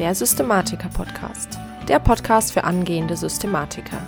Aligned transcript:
der 0.00 0.14
Systematiker-Podcast. 0.14 1.58
Der 1.86 1.98
Podcast 1.98 2.52
für 2.52 2.64
angehende 2.64 3.18
Systematiker. 3.18 4.00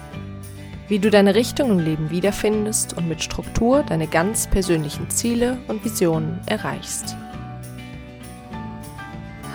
Wie 0.88 0.98
du 0.98 1.10
deine 1.10 1.34
Richtung 1.34 1.70
im 1.70 1.80
Leben 1.80 2.08
wiederfindest 2.08 2.96
und 2.96 3.10
mit 3.10 3.22
Struktur 3.22 3.82
deine 3.82 4.06
ganz 4.06 4.48
persönlichen 4.48 5.10
Ziele 5.10 5.58
und 5.68 5.84
Visionen 5.84 6.40
erreichst. 6.46 7.14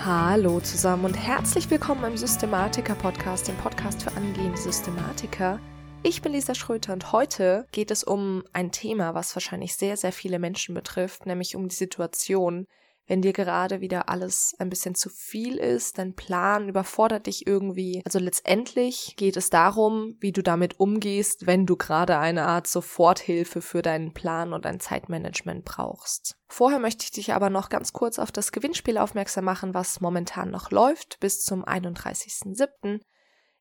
Hallo 0.05 0.59
zusammen 0.59 1.05
und 1.05 1.15
herzlich 1.15 1.71
willkommen 1.71 2.03
im 2.03 2.17
Systematiker-Podcast, 2.17 3.47
dem 3.47 3.57
Podcast 3.57 4.03
für 4.03 4.15
angehende 4.15 4.59
Systematiker. 4.59 5.59
Ich 6.03 6.21
bin 6.21 6.33
Lisa 6.33 6.53
Schröter 6.53 6.93
und 6.93 7.13
heute 7.13 7.65
geht 7.71 7.89
es 7.89 8.03
um 8.03 8.43
ein 8.53 8.71
Thema, 8.71 9.15
was 9.15 9.35
wahrscheinlich 9.35 9.75
sehr, 9.75 9.97
sehr 9.97 10.11
viele 10.11 10.37
Menschen 10.37 10.75
betrifft, 10.75 11.25
nämlich 11.25 11.55
um 11.55 11.67
die 11.67 11.75
Situation, 11.75 12.67
wenn 13.07 13.21
dir 13.21 13.33
gerade 13.33 13.81
wieder 13.81 14.09
alles 14.09 14.53
ein 14.59 14.69
bisschen 14.69 14.93
zu 14.93 15.09
viel 15.09 15.57
ist, 15.57 15.97
dein 15.97 16.13
Plan 16.13 16.69
überfordert 16.69 17.27
dich 17.27 17.47
irgendwie. 17.47 18.01
Also 18.05 18.19
letztendlich 18.19 19.15
geht 19.17 19.37
es 19.37 19.49
darum, 19.49 20.17
wie 20.19 20.33
du 20.33 20.43
damit 20.43 20.79
umgehst, 20.79 21.47
wenn 21.47 21.65
du 21.65 21.77
gerade 21.77 22.17
eine 22.19 22.45
Art 22.45 22.67
Soforthilfe 22.67 23.61
für 23.61 23.81
deinen 23.81 24.13
Plan 24.13 24.53
und 24.53 24.65
dein 24.65 24.79
Zeitmanagement 24.79 25.65
brauchst. 25.65 26.35
Vorher 26.47 26.79
möchte 26.79 27.05
ich 27.05 27.11
dich 27.11 27.33
aber 27.33 27.49
noch 27.49 27.69
ganz 27.69 27.93
kurz 27.93 28.19
auf 28.19 28.31
das 28.31 28.51
Gewinnspiel 28.51 28.97
aufmerksam 28.97 29.45
machen, 29.45 29.73
was 29.73 30.01
momentan 30.01 30.51
noch 30.51 30.71
läuft 30.71 31.19
bis 31.19 31.41
zum 31.41 31.63
31.07. 31.63 32.99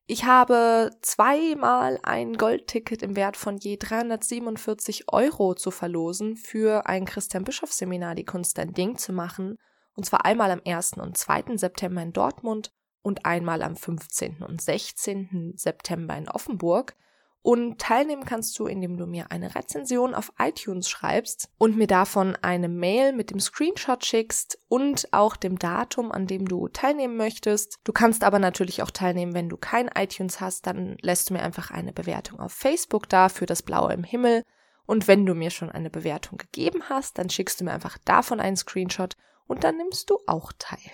Ich 0.09 0.23
habe 0.23 0.91
zweimal 1.01 1.99
ein 2.01 2.37
Goldticket 2.37 3.03
im 3.03 3.17
Wert 3.17 3.35
von 3.35 3.57
je 3.57 3.75
347 3.75 5.11
Euro 5.11 5.53
zu 5.53 5.69
verlosen 5.69 6.37
für 6.37 6.87
ein 6.87 7.03
Christian 7.03 7.43
Bischoff 7.43 7.73
Seminar, 7.73 8.15
die 8.15 8.23
Kunst 8.23 8.57
ein 8.57 8.73
Ding 8.73 8.97
zu 8.97 9.11
machen. 9.11 9.57
Und 9.95 10.05
zwar 10.05 10.23
einmal 10.23 10.51
am 10.51 10.61
1. 10.65 10.93
und 10.93 11.17
2. 11.17 11.57
September 11.57 12.01
in 12.01 12.13
Dortmund 12.13 12.71
und 13.01 13.25
einmal 13.25 13.61
am 13.61 13.75
15. 13.75 14.43
und 14.43 14.61
16. 14.61 15.53
September 15.57 16.15
in 16.15 16.29
Offenburg. 16.29 16.95
Und 17.41 17.79
teilnehmen 17.79 18.25
kannst 18.25 18.59
du, 18.59 18.65
indem 18.67 18.97
du 18.97 19.05
mir 19.05 19.31
eine 19.31 19.55
Rezension 19.55 20.13
auf 20.13 20.33
iTunes 20.37 20.89
schreibst 20.89 21.49
und 21.57 21.77
mir 21.77 21.87
davon 21.87 22.35
eine 22.41 22.67
Mail 22.67 23.13
mit 23.13 23.31
dem 23.31 23.39
Screenshot 23.39 24.03
schickst 24.03 24.59
und 24.67 25.07
auch 25.13 25.37
dem 25.37 25.57
Datum, 25.57 26.11
an 26.11 26.27
dem 26.27 26.45
du 26.45 26.67
teilnehmen 26.67 27.15
möchtest. 27.15 27.79
Du 27.85 27.93
kannst 27.93 28.25
aber 28.25 28.39
natürlich 28.39 28.83
auch 28.83 28.91
teilnehmen, 28.91 29.33
wenn 29.33 29.47
du 29.47 29.55
kein 29.55 29.87
iTunes 29.87 30.41
hast, 30.41 30.67
dann 30.67 30.97
lässt 31.01 31.29
du 31.29 31.35
mir 31.35 31.41
einfach 31.41 31.71
eine 31.71 31.93
Bewertung 31.93 32.39
auf 32.41 32.51
Facebook 32.51 33.07
da 33.07 33.29
für 33.29 33.45
das 33.45 33.63
Blaue 33.63 33.93
im 33.93 34.03
Himmel. 34.03 34.43
Und 34.85 35.07
wenn 35.07 35.25
du 35.25 35.33
mir 35.33 35.49
schon 35.49 35.69
eine 35.69 35.89
Bewertung 35.89 36.37
gegeben 36.37 36.83
hast, 36.89 37.17
dann 37.17 37.29
schickst 37.29 37.61
du 37.61 37.65
mir 37.65 37.71
einfach 37.71 37.97
davon 37.99 38.39
einen 38.39 38.57
Screenshot 38.57 39.15
und 39.45 39.63
dann 39.63 39.77
nimmst 39.77 40.09
du 40.09 40.19
auch 40.27 40.51
teil. 40.57 40.91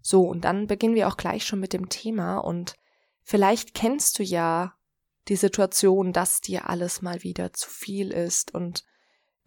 So, 0.00 0.22
und 0.22 0.42
dann 0.44 0.66
beginnen 0.66 0.94
wir 0.94 1.08
auch 1.08 1.16
gleich 1.16 1.44
schon 1.44 1.60
mit 1.60 1.72
dem 1.72 1.88
Thema 1.88 2.38
und 2.38 2.76
vielleicht 3.22 3.74
kennst 3.74 4.18
du 4.18 4.22
ja 4.22 4.74
die 5.28 5.36
Situation, 5.36 6.12
dass 6.12 6.40
dir 6.40 6.68
alles 6.68 7.02
mal 7.02 7.22
wieder 7.22 7.52
zu 7.52 7.68
viel 7.68 8.10
ist 8.10 8.54
und 8.54 8.84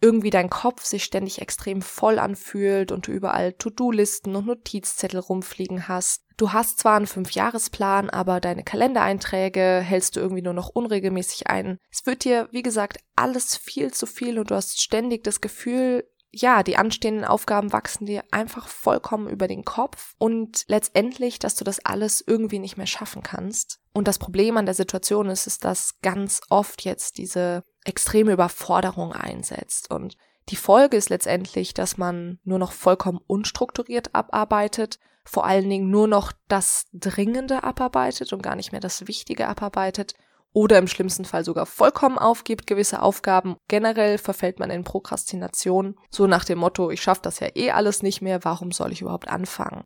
irgendwie 0.02 0.30
dein 0.30 0.50
Kopf 0.50 0.84
sich 0.84 1.04
ständig 1.04 1.40
extrem 1.40 1.80
voll 1.80 2.18
anfühlt 2.18 2.90
und 2.90 3.06
du 3.06 3.12
überall 3.12 3.52
To-Do-Listen 3.52 4.34
und 4.34 4.46
Notizzettel 4.46 5.20
rumfliegen 5.20 5.86
hast. 5.86 6.24
Du 6.36 6.52
hast 6.52 6.80
zwar 6.80 6.96
einen 6.96 7.06
Fünfjahresplan, 7.06 8.10
aber 8.10 8.40
deine 8.40 8.64
Kalendereinträge 8.64 9.80
hältst 9.80 10.16
du 10.16 10.20
irgendwie 10.20 10.42
nur 10.42 10.54
noch 10.54 10.70
unregelmäßig 10.70 11.46
ein. 11.46 11.78
Es 11.88 12.04
wird 12.04 12.24
dir, 12.24 12.48
wie 12.50 12.62
gesagt, 12.62 12.98
alles 13.14 13.56
viel 13.56 13.92
zu 13.92 14.06
viel 14.06 14.40
und 14.40 14.50
du 14.50 14.56
hast 14.56 14.80
ständig 14.80 15.22
das 15.22 15.40
Gefühl, 15.40 16.04
ja, 16.32 16.62
die 16.62 16.76
anstehenden 16.76 17.26
Aufgaben 17.26 17.72
wachsen 17.72 18.06
dir 18.06 18.24
einfach 18.30 18.66
vollkommen 18.66 19.28
über 19.28 19.48
den 19.48 19.64
Kopf 19.64 20.14
und 20.18 20.64
letztendlich, 20.66 21.38
dass 21.38 21.54
du 21.54 21.64
das 21.64 21.84
alles 21.84 22.24
irgendwie 22.26 22.58
nicht 22.58 22.78
mehr 22.78 22.86
schaffen 22.86 23.22
kannst. 23.22 23.80
Und 23.92 24.08
das 24.08 24.18
Problem 24.18 24.56
an 24.56 24.64
der 24.64 24.74
Situation 24.74 25.28
ist, 25.28 25.46
ist, 25.46 25.64
dass 25.64 26.00
ganz 26.00 26.40
oft 26.48 26.82
jetzt 26.84 27.18
diese 27.18 27.64
extreme 27.84 28.32
Überforderung 28.32 29.12
einsetzt 29.12 29.90
und 29.90 30.16
die 30.48 30.56
Folge 30.56 30.96
ist 30.96 31.08
letztendlich, 31.08 31.72
dass 31.72 31.98
man 31.98 32.40
nur 32.42 32.58
noch 32.58 32.72
vollkommen 32.72 33.20
unstrukturiert 33.26 34.14
abarbeitet, 34.14 34.98
vor 35.24 35.46
allen 35.46 35.70
Dingen 35.70 35.90
nur 35.90 36.08
noch 36.08 36.32
das 36.48 36.86
Dringende 36.92 37.62
abarbeitet 37.62 38.32
und 38.32 38.42
gar 38.42 38.56
nicht 38.56 38.72
mehr 38.72 38.80
das 38.80 39.06
Wichtige 39.06 39.46
abarbeitet 39.46 40.14
oder 40.52 40.78
im 40.78 40.86
schlimmsten 40.86 41.24
Fall 41.24 41.44
sogar 41.44 41.66
vollkommen 41.66 42.18
aufgibt 42.18 42.66
gewisse 42.66 43.02
Aufgaben. 43.02 43.56
Generell 43.68 44.18
verfällt 44.18 44.58
man 44.58 44.70
in 44.70 44.84
Prokrastination, 44.84 45.96
so 46.10 46.26
nach 46.26 46.44
dem 46.44 46.58
Motto, 46.58 46.90
ich 46.90 47.02
schaffe 47.02 47.22
das 47.22 47.40
ja 47.40 47.48
eh 47.54 47.70
alles 47.70 48.02
nicht 48.02 48.22
mehr, 48.22 48.44
warum 48.44 48.72
soll 48.72 48.92
ich 48.92 49.00
überhaupt 49.00 49.28
anfangen? 49.28 49.84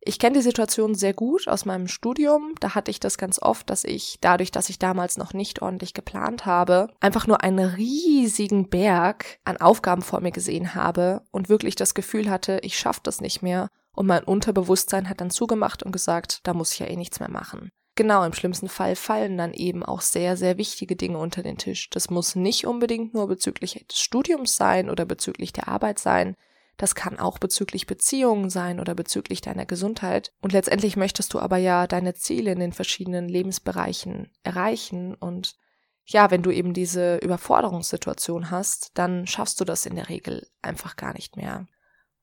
Ich 0.00 0.18
kenne 0.18 0.36
die 0.36 0.42
Situation 0.42 0.94
sehr 0.94 1.12
gut 1.12 1.48
aus 1.48 1.64
meinem 1.64 1.88
Studium. 1.88 2.54
Da 2.60 2.74
hatte 2.74 2.90
ich 2.90 3.00
das 3.00 3.18
ganz 3.18 3.42
oft, 3.42 3.68
dass 3.68 3.84
ich, 3.84 4.18
dadurch, 4.20 4.50
dass 4.50 4.70
ich 4.70 4.78
damals 4.78 5.18
noch 5.18 5.34
nicht 5.34 5.60
ordentlich 5.60 5.92
geplant 5.92 6.46
habe, 6.46 6.88
einfach 7.00 7.26
nur 7.26 7.42
einen 7.42 7.58
riesigen 7.58 8.70
Berg 8.70 9.38
an 9.44 9.58
Aufgaben 9.58 10.02
vor 10.02 10.20
mir 10.20 10.30
gesehen 10.30 10.74
habe 10.74 11.22
und 11.30 11.48
wirklich 11.48 11.74
das 11.74 11.94
Gefühl 11.94 12.30
hatte, 12.30 12.60
ich 12.62 12.78
schaffe 12.78 13.00
das 13.02 13.20
nicht 13.20 13.42
mehr. 13.42 13.68
Und 13.94 14.06
mein 14.06 14.22
Unterbewusstsein 14.22 15.08
hat 15.08 15.20
dann 15.20 15.30
zugemacht 15.30 15.82
und 15.82 15.92
gesagt, 15.92 16.40
da 16.44 16.54
muss 16.54 16.72
ich 16.72 16.78
ja 16.78 16.86
eh 16.86 16.96
nichts 16.96 17.18
mehr 17.18 17.30
machen. 17.30 17.70
Genau, 17.98 18.22
im 18.22 18.32
schlimmsten 18.32 18.68
Fall 18.68 18.94
fallen 18.94 19.36
dann 19.36 19.52
eben 19.52 19.82
auch 19.82 20.02
sehr, 20.02 20.36
sehr 20.36 20.56
wichtige 20.56 20.94
Dinge 20.94 21.18
unter 21.18 21.42
den 21.42 21.58
Tisch. 21.58 21.90
Das 21.90 22.10
muss 22.10 22.36
nicht 22.36 22.64
unbedingt 22.64 23.12
nur 23.12 23.26
bezüglich 23.26 23.84
des 23.90 23.98
Studiums 23.98 24.54
sein 24.54 24.88
oder 24.88 25.04
bezüglich 25.04 25.52
der 25.52 25.66
Arbeit 25.66 25.98
sein. 25.98 26.36
Das 26.76 26.94
kann 26.94 27.18
auch 27.18 27.40
bezüglich 27.40 27.88
Beziehungen 27.88 28.50
sein 28.50 28.78
oder 28.78 28.94
bezüglich 28.94 29.40
deiner 29.40 29.66
Gesundheit. 29.66 30.30
Und 30.40 30.52
letztendlich 30.52 30.96
möchtest 30.96 31.34
du 31.34 31.40
aber 31.40 31.56
ja 31.56 31.88
deine 31.88 32.14
Ziele 32.14 32.52
in 32.52 32.60
den 32.60 32.72
verschiedenen 32.72 33.28
Lebensbereichen 33.28 34.30
erreichen. 34.44 35.16
Und 35.16 35.56
ja, 36.04 36.30
wenn 36.30 36.44
du 36.44 36.52
eben 36.52 36.74
diese 36.74 37.16
Überforderungssituation 37.16 38.52
hast, 38.52 38.92
dann 38.94 39.26
schaffst 39.26 39.60
du 39.60 39.64
das 39.64 39.86
in 39.86 39.96
der 39.96 40.08
Regel 40.08 40.46
einfach 40.62 40.94
gar 40.94 41.14
nicht 41.14 41.36
mehr. 41.36 41.66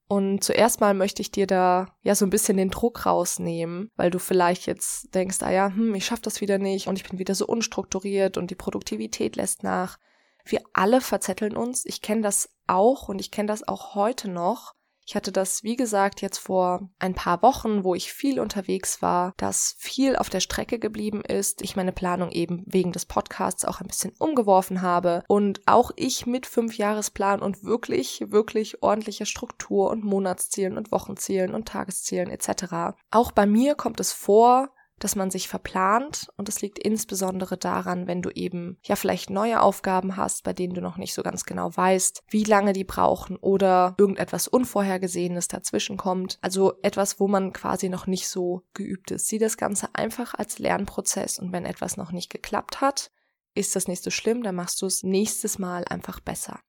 Und 0.07 0.43
zuerst 0.43 0.81
mal 0.81 0.93
möchte 0.93 1.21
ich 1.21 1.31
dir 1.31 1.47
da 1.47 1.87
ja 2.03 2.13
so 2.13 2.25
ein 2.25 2.29
bisschen 2.29 2.57
den 2.57 2.69
Druck 2.69 3.07
rausnehmen, 3.07 3.91
weil 3.95 4.11
du 4.11 4.19
vielleicht 4.19 4.67
jetzt 4.67 5.15
denkst, 5.15 5.41
ah 5.41 5.51
ja, 5.51 5.69
hm, 5.69 5.95
ich 5.95 6.05
schaff 6.05 6.19
das 6.21 6.41
wieder 6.41 6.59
nicht 6.59 6.87
und 6.87 6.97
ich 6.99 7.09
bin 7.09 7.17
wieder 7.17 7.33
so 7.33 7.47
unstrukturiert 7.47 8.37
und 8.37 8.51
die 8.51 8.55
Produktivität 8.55 9.35
lässt 9.35 9.63
nach. 9.63 9.97
Wir 10.43 10.61
alle 10.73 11.01
verzetteln 11.01 11.57
uns. 11.57 11.85
Ich 11.85 12.03
kenne 12.03 12.21
das 12.21 12.49
auch 12.67 13.09
und 13.09 13.19
ich 13.19 13.31
kenne 13.31 13.47
das 13.47 13.67
auch 13.67 13.95
heute 13.95 14.29
noch. 14.29 14.74
Ich 15.05 15.15
hatte 15.15 15.31
das, 15.31 15.63
wie 15.63 15.75
gesagt, 15.75 16.21
jetzt 16.21 16.39
vor 16.39 16.89
ein 16.97 17.13
paar 17.13 17.43
Wochen, 17.43 17.83
wo 17.83 17.93
ich 17.93 18.11
viel 18.11 18.39
unterwegs 18.39 19.03
war, 19.03 19.33
dass 19.37 19.75
viel 19.77 20.15
auf 20.15 20.29
der 20.29 20.39
Strecke 20.39 20.79
geblieben 20.79 21.21
ist. 21.21 21.61
Ich 21.61 21.75
meine 21.75 21.91
Planung 21.91 22.31
eben 22.31 22.63
wegen 22.65 22.91
des 22.91 23.05
Podcasts 23.05 23.65
auch 23.65 23.81
ein 23.81 23.87
bisschen 23.87 24.13
umgeworfen 24.17 24.81
habe 24.81 25.23
und 25.27 25.61
auch 25.67 25.91
ich 25.95 26.25
mit 26.25 26.47
Fünfjahresplan 26.47 27.41
und 27.41 27.63
wirklich, 27.63 28.25
wirklich 28.29 28.81
ordentlicher 28.81 29.25
Struktur 29.25 29.91
und 29.91 30.03
Monatszielen 30.03 30.75
und 30.75 30.91
Wochenzielen 30.91 31.53
und 31.53 31.67
Tageszielen 31.67 32.31
etc. 32.31 32.97
Auch 33.11 33.31
bei 33.31 33.45
mir 33.45 33.75
kommt 33.75 33.99
es 33.99 34.11
vor, 34.11 34.74
dass 34.99 35.15
man 35.15 35.31
sich 35.31 35.47
verplant 35.47 36.27
und 36.37 36.49
es 36.49 36.61
liegt 36.61 36.79
insbesondere 36.79 37.57
daran, 37.57 38.07
wenn 38.07 38.21
du 38.21 38.29
eben 38.29 38.77
ja 38.83 38.95
vielleicht 38.95 39.29
neue 39.29 39.61
Aufgaben 39.61 40.17
hast, 40.17 40.43
bei 40.43 40.53
denen 40.53 40.73
du 40.73 40.81
noch 40.81 40.97
nicht 40.97 41.13
so 41.13 41.23
ganz 41.23 41.45
genau 41.45 41.75
weißt, 41.75 42.23
wie 42.29 42.43
lange 42.43 42.73
die 42.73 42.83
brauchen 42.83 43.35
oder 43.37 43.95
irgendetwas 43.97 44.47
Unvorhergesehenes 44.47 45.47
dazwischen 45.47 45.97
kommt. 45.97 46.37
Also 46.41 46.73
etwas, 46.81 47.19
wo 47.19 47.27
man 47.27 47.53
quasi 47.53 47.89
noch 47.89 48.07
nicht 48.07 48.27
so 48.27 48.63
geübt 48.73 49.11
ist. 49.11 49.27
Sieh 49.27 49.39
das 49.39 49.57
Ganze 49.57 49.89
einfach 49.93 50.33
als 50.33 50.59
Lernprozess 50.59 51.39
und 51.39 51.51
wenn 51.51 51.65
etwas 51.65 51.97
noch 51.97 52.11
nicht 52.11 52.29
geklappt 52.29 52.81
hat, 52.81 53.11
ist 53.53 53.75
das 53.75 53.87
nicht 53.87 54.03
so 54.03 54.11
schlimm, 54.11 54.43
dann 54.43 54.55
machst 54.55 54.81
du 54.81 54.85
es 54.85 55.03
nächstes 55.03 55.59
Mal 55.59 55.85
einfach 55.85 56.19
besser. 56.19 56.59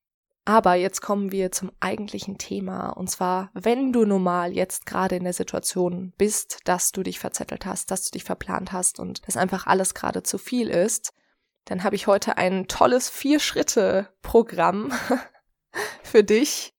Aber 0.47 0.75
jetzt 0.75 1.03
kommen 1.03 1.33
wir 1.33 1.51
zum 1.51 1.73
eigentlichen 1.81 2.39
Thema. 2.39 2.91
Und 2.91 3.11
zwar, 3.11 3.51
wenn 3.53 3.93
du 3.93 4.05
normal 4.07 4.53
jetzt 4.53 4.87
gerade 4.87 5.17
in 5.17 5.25
der 5.25 5.33
Situation 5.33 6.13
bist, 6.17 6.61
dass 6.65 6.93
du 6.93 7.03
dich 7.03 7.19
verzettelt 7.19 7.67
hast, 7.67 7.91
dass 7.91 8.05
du 8.05 8.13
dich 8.13 8.23
verplant 8.23 8.71
hast 8.71 9.01
und 9.01 9.27
dass 9.27 9.37
einfach 9.37 9.67
alles 9.67 9.93
gerade 9.95 10.23
zu 10.23 10.39
viel 10.39 10.69
ist, 10.69 11.13
dann 11.65 11.83
habe 11.83 11.97
ich 11.97 12.07
heute 12.07 12.39
ein 12.39 12.69
tolles 12.69 13.11
Vier-Schritte-Programm 13.11 14.93
für 16.05 16.23
dich, 16.23 16.75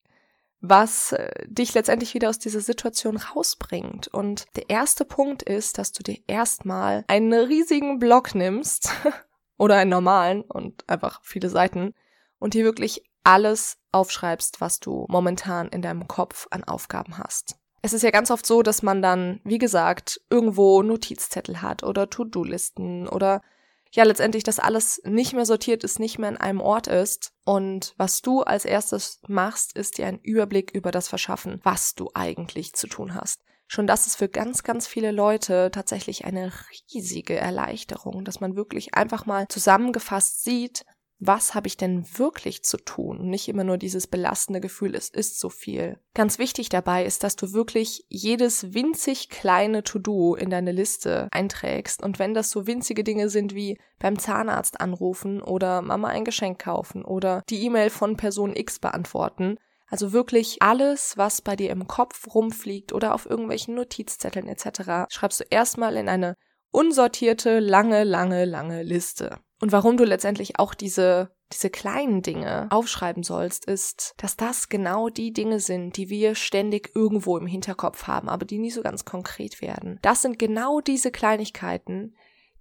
was 0.62 1.12
äh, 1.12 1.30
dich 1.46 1.74
letztendlich 1.74 2.14
wieder 2.14 2.30
aus 2.30 2.40
dieser 2.40 2.62
Situation 2.62 3.18
rausbringt. 3.18 4.08
Und 4.08 4.46
der 4.56 4.70
erste 4.70 5.04
Punkt 5.04 5.44
ist, 5.44 5.78
dass 5.78 5.92
du 5.92 6.04
dir 6.04 6.20
erstmal 6.26 7.04
einen 7.10 7.34
riesigen 7.34 8.00
Block 8.00 8.34
nimmst 8.34 8.92
oder 9.58 9.76
einen 9.76 9.92
normalen 9.92 10.42
und 10.44 10.88
einfach 10.90 11.20
viele 11.22 11.50
Seiten 11.50 11.94
und 12.40 12.54
dir 12.54 12.64
wirklich 12.64 13.04
alles 13.24 13.78
aufschreibst, 13.92 14.62
was 14.62 14.80
du 14.80 15.06
momentan 15.10 15.68
in 15.70 15.82
deinem 15.82 16.08
Kopf 16.08 16.48
an 16.52 16.64
Aufgaben 16.64 17.18
hast. 17.18 17.56
Es 17.82 17.94
ist 17.94 18.04
ja 18.04 18.12
ganz 18.12 18.32
oft 18.32 18.46
so, 18.46 18.64
dass 18.64 18.84
man 18.84 19.02
dann, 19.02 19.40
wie 19.44 19.60
gesagt, 19.60 20.22
irgendwo 20.30 20.82
Notizzettel 20.82 21.62
hat 21.62 21.84
oder 21.84 22.10
To-Do-Listen 22.10 23.08
oder 23.08 23.42
ja 23.92 24.04
letztendlich, 24.04 24.44
dass 24.44 24.60
alles 24.60 25.02
nicht 25.06 25.34
mehr 25.34 25.46
sortiert 25.46 25.84
ist, 25.84 26.00
nicht 26.00 26.20
mehr 26.20 26.30
in 26.30 26.38
einem 26.38 26.62
Ort 26.62 26.88
ist. 26.88 27.34
Und 27.46 27.94
was 27.98 28.22
du 28.22 28.42
als 28.42 28.66
erstes 28.66 29.22
machst, 29.28 29.78
ist 29.78 29.98
dir 29.98 30.08
einen 30.08 30.20
Überblick 30.20 30.72
über 30.72 30.92
das 30.92 31.08
verschaffen, 31.08 31.60
was 31.64 31.96
du 31.96 32.10
eigentlich 32.14 32.74
zu 32.74 32.88
tun 32.88 33.16
hast. 33.16 33.42
Schon 33.68 33.88
das 33.88 34.08
ist 34.08 34.16
für 34.16 34.30
ganz, 34.30 34.64
ganz 34.64 34.88
viele 34.88 35.12
Leute 35.12 35.72
tatsächlich 35.72 36.24
eine 36.26 36.54
riesige 36.92 37.36
Erleichterung, 37.36 38.24
dass 38.24 38.40
man 38.40 38.56
wirklich 38.56 38.94
einfach 38.96 39.26
mal 39.26 39.48
zusammengefasst 39.50 40.44
sieht, 40.44 40.86
was 41.20 41.56
habe 41.56 41.68
ich 41.68 41.78
denn 41.78 42.06
wirklich 42.18 42.64
zu 42.64 42.78
tun? 42.78 43.30
Nicht 43.30 43.48
immer 43.48 43.64
nur 43.64 43.78
dieses 43.78 44.06
belastende 44.06 44.62
Gefühl, 44.62 44.94
es 44.94 45.10
ist 45.10 45.40
so 45.40 45.50
viel. 45.50 46.00
Ganz 46.14 46.38
wichtig 46.38 46.70
dabei 46.70 47.06
ist, 47.06 47.24
dass 47.24 47.36
du 47.36 47.54
wirklich 47.54 48.06
jedes 48.08 48.74
winzig 48.74 49.30
kleine 49.30 49.84
To-Do 49.84 50.36
in 50.36 50.50
deine 50.50 50.72
Liste 50.72 51.28
einträgst. 51.32 52.04
Und 52.04 52.20
wenn 52.20 52.36
das 52.36 52.52
so 52.52 52.68
winzige 52.68 53.04
Dinge 53.04 53.30
sind 53.30 53.56
wie 53.56 53.80
beim 54.00 54.20
Zahnarzt 54.20 54.80
anrufen 54.80 55.42
oder 55.42 55.82
Mama 55.82 56.10
ein 56.10 56.26
Geschenk 56.26 56.60
kaufen 56.60 57.04
oder 57.04 57.42
die 57.50 57.64
E-Mail 57.64 57.90
von 57.90 58.16
Person 58.16 58.56
X 58.56 58.80
beantworten, 58.80 59.58
also 59.90 60.12
wirklich 60.12 60.58
alles, 60.62 61.18
was 61.18 61.42
bei 61.42 61.56
dir 61.56 61.72
im 61.72 61.88
Kopf 61.88 62.28
rumfliegt 62.36 62.94
oder 62.94 63.16
auf 63.16 63.26
irgendwelchen 63.26 63.76
Notizzetteln 63.76 64.48
etc., 64.48 65.10
schreibst 65.10 65.40
du 65.40 65.46
erstmal 65.50 65.96
in 65.96 66.10
eine 66.10 66.36
unsortierte, 66.72 67.60
lange, 67.60 68.04
lange, 68.04 68.46
lange 68.46 68.84
Liste. 68.84 69.40
Und 69.60 69.72
warum 69.72 69.98
du 69.98 70.04
letztendlich 70.04 70.60
auch 70.60 70.74
diese 70.74 71.32
diese 71.54 71.70
kleinen 71.70 72.22
Dinge 72.22 72.68
aufschreiben 72.72 73.24
sollst, 73.24 73.66
ist, 73.66 74.14
dass 74.18 74.36
das 74.36 74.70
genau 74.70 75.10
die 75.10 75.32
Dinge 75.32 75.60
sind, 75.60 75.96
die 75.96 76.10
wir 76.10 76.36
ständig 76.36 76.92
irgendwo 76.94 77.38
im 77.38 77.48
Hinterkopf 77.48 78.08
haben, 78.08 78.28
aber 78.28 78.46
die 78.46 78.58
nie 78.58 78.72
so 78.72 78.82
ganz 78.82 79.06
konkret 79.06 79.62
werden. 79.62 80.00
Das 80.02 80.22
sind 80.22 80.40
genau 80.40 80.82
diese 80.82 81.12
Kleinigkeiten, 81.12 82.16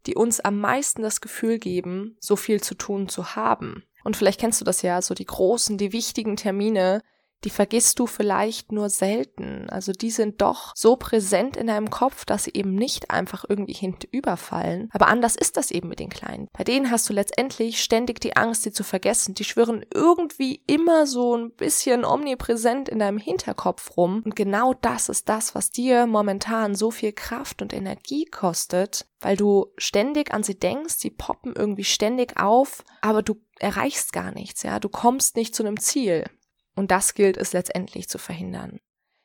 die 0.06 0.14
uns 0.14 0.38
am 0.38 0.60
meisten 0.60 1.02
das 1.02 1.20
Gefühl 1.20 1.58
geben, 1.58 2.16
so 2.20 2.37
viel 2.37 2.62
zu 2.62 2.76
tun 2.76 3.08
zu 3.08 3.34
haben. 3.34 3.84
Und 4.04 4.16
vielleicht 4.16 4.38
kennst 4.38 4.60
du 4.60 4.64
das 4.64 4.82
ja, 4.82 5.02
so 5.02 5.14
die 5.14 5.26
großen, 5.26 5.78
die 5.78 5.93
wichtigen 5.93 6.37
Termine, 6.37 7.02
die 7.44 7.50
vergisst 7.50 7.98
du 7.98 8.06
vielleicht 8.06 8.72
nur 8.72 8.88
selten. 8.88 9.68
Also 9.70 9.92
die 9.92 10.10
sind 10.10 10.40
doch 10.40 10.72
so 10.74 10.96
präsent 10.96 11.56
in 11.56 11.68
deinem 11.68 11.90
Kopf, 11.90 12.24
dass 12.24 12.44
sie 12.44 12.52
eben 12.54 12.74
nicht 12.74 13.10
einfach 13.10 13.44
irgendwie 13.48 13.74
hintenüberfallen. 13.74 14.88
Aber 14.92 15.08
anders 15.08 15.36
ist 15.36 15.56
das 15.56 15.70
eben 15.70 15.88
mit 15.88 16.00
den 16.00 16.08
Kleinen. 16.08 16.48
Bei 16.52 16.64
denen 16.64 16.90
hast 16.90 17.08
du 17.08 17.12
letztendlich 17.12 17.82
ständig 17.82 18.20
die 18.20 18.36
Angst, 18.36 18.62
sie 18.62 18.72
zu 18.72 18.84
vergessen. 18.84 19.34
Die 19.34 19.44
schwirren 19.44 19.84
irgendwie 19.92 20.62
immer 20.66 21.06
so 21.06 21.36
ein 21.36 21.52
bisschen 21.52 22.04
omnipräsent 22.04 22.88
in 22.88 22.98
deinem 22.98 23.18
Hinterkopf 23.18 23.96
rum. 23.96 24.22
Und 24.24 24.34
genau 24.34 24.74
das 24.74 25.08
ist 25.08 25.28
das, 25.28 25.54
was 25.54 25.70
dir 25.70 26.06
momentan 26.06 26.74
so 26.74 26.90
viel 26.90 27.12
Kraft 27.12 27.62
und 27.62 27.72
Energie 27.72 28.24
kostet, 28.24 29.06
weil 29.20 29.36
du 29.36 29.66
ständig 29.76 30.32
an 30.32 30.42
sie 30.42 30.58
denkst, 30.58 30.94
sie 30.98 31.10
poppen 31.10 31.54
irgendwie 31.56 31.84
ständig 31.84 32.40
auf, 32.40 32.84
aber 33.00 33.22
du 33.22 33.36
erreichst 33.58 34.12
gar 34.12 34.32
nichts, 34.32 34.62
ja, 34.62 34.78
du 34.78 34.88
kommst 34.88 35.36
nicht 35.36 35.54
zu 35.54 35.64
einem 35.64 35.80
Ziel. 35.80 36.24
Und 36.76 36.90
das 36.90 37.14
gilt 37.14 37.37
es 37.37 37.52
letztendlich 37.52 38.08
zu 38.08 38.19
verhindern. 38.19 38.78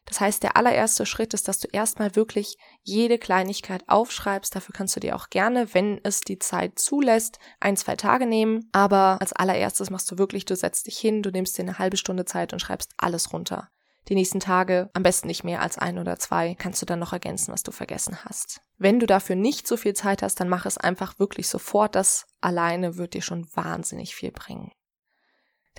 Das 0.06 0.20
heißt, 0.20 0.44
der 0.44 0.58
allererste 0.58 1.06
Schritt 1.06 1.34
ist, 1.34 1.48
dass 1.48 1.60
du 1.60 1.68
erstmal 1.72 2.16
wirklich 2.16 2.58
jede 2.82 3.18
Kleinigkeit 3.18 3.84
aufschreibst. 3.88 4.56
Dafür 4.56 4.74
kannst 4.74 4.96
du 4.96 5.00
dir 5.00 5.16
auch 5.16 5.30
gerne, 5.30 5.74
wenn 5.74 6.02
es 6.04 6.22
die 6.22 6.40
Zeit 6.40 6.80
zulässt, 6.80 7.38
ein, 7.60 7.78
zwei 7.78 7.96
Tage 7.96 8.26
nehmen. 8.26 8.68
Aber 8.72 9.18
als 9.22 9.32
allererstes 9.32 9.90
machst 9.90 10.10
du 10.12 10.18
wirklich, 10.18 10.46
du 10.46 10.56
setzt 10.56 10.88
dich 10.88 10.98
hin, 10.98 11.22
du 11.22 11.30
nimmst 11.30 11.58
dir 11.58 11.62
eine 11.62 11.80
halbe 11.80 11.98
Stunde 11.98 12.26
Zeit 12.26 12.52
und 12.52 12.60
schreibst 12.60 12.92
alles 12.98 13.32
runter. 13.32 13.70
Die 14.10 14.16
nächsten 14.16 14.40
Tage, 14.40 14.90
am 14.94 15.04
besten 15.04 15.28
nicht 15.28 15.44
mehr 15.44 15.62
als 15.62 15.78
ein 15.78 16.00
oder 16.00 16.18
zwei, 16.18 16.56
kannst 16.56 16.82
du 16.82 16.86
dann 16.88 17.00
noch 17.00 17.14
ergänzen, 17.14 17.54
was 17.54 17.62
du 17.64 17.72
vergessen 17.72 18.26
hast. 18.26 18.62
Wenn 18.80 19.00
du 19.00 19.06
dafür 19.06 19.36
nicht 19.36 19.68
so 19.68 19.78
viel 19.78 19.94
Zeit 19.94 20.24
hast, 20.24 20.40
dann 20.40 20.50
mach 20.50 20.66
es 20.66 20.80
einfach 20.80 21.20
wirklich 21.20 21.48
sofort. 21.48 21.96
Das 21.96 22.26
alleine 22.42 22.98
wird 22.98 23.14
dir 23.14 23.22
schon 23.22 23.48
wahnsinnig 23.54 24.16
viel 24.16 24.32
bringen. 24.32 24.72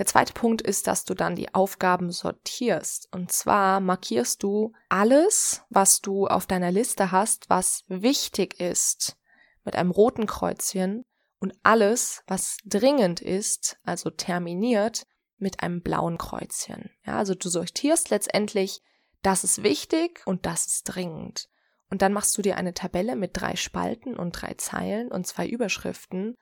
Der 0.02 0.08
zweite 0.08 0.32
Punkt 0.32 0.62
ist, 0.62 0.88
dass 0.88 1.04
du 1.04 1.14
dann 1.14 1.36
die 1.36 1.54
Aufgaben 1.54 2.10
sortierst. 2.10 3.06
Und 3.12 3.30
zwar 3.30 3.78
markierst 3.78 4.42
du 4.42 4.72
alles, 4.88 5.62
was 5.70 6.00
du 6.00 6.26
auf 6.26 6.44
deiner 6.44 6.72
Liste 6.72 7.12
hast, 7.12 7.48
was 7.48 7.84
wichtig 7.86 8.58
ist, 8.58 9.16
mit 9.62 9.76
einem 9.76 9.92
roten 9.92 10.26
Kreuzchen 10.26 11.04
und 11.38 11.54
alles, 11.62 12.24
was 12.26 12.56
dringend 12.64 13.20
ist, 13.20 13.76
also 13.84 14.10
terminiert, 14.10 15.06
mit 15.36 15.62
einem 15.62 15.82
blauen 15.82 16.18
Kreuzchen. 16.18 16.90
Ja, 17.06 17.18
also 17.18 17.36
du 17.36 17.48
sortierst 17.48 18.10
letztendlich, 18.10 18.82
das 19.22 19.44
ist 19.44 19.62
wichtig 19.62 20.22
und 20.26 20.46
das 20.46 20.66
ist 20.66 20.82
dringend. 20.82 21.48
Und 21.90 22.02
dann 22.02 22.12
machst 22.12 22.36
du 22.36 22.42
dir 22.42 22.56
eine 22.56 22.74
Tabelle 22.74 23.14
mit 23.14 23.40
drei 23.40 23.54
Spalten 23.54 24.16
und 24.16 24.32
drei 24.32 24.54
Zeilen 24.54 25.12
und 25.12 25.28
zwei 25.28 25.46
Überschriften 25.46 26.36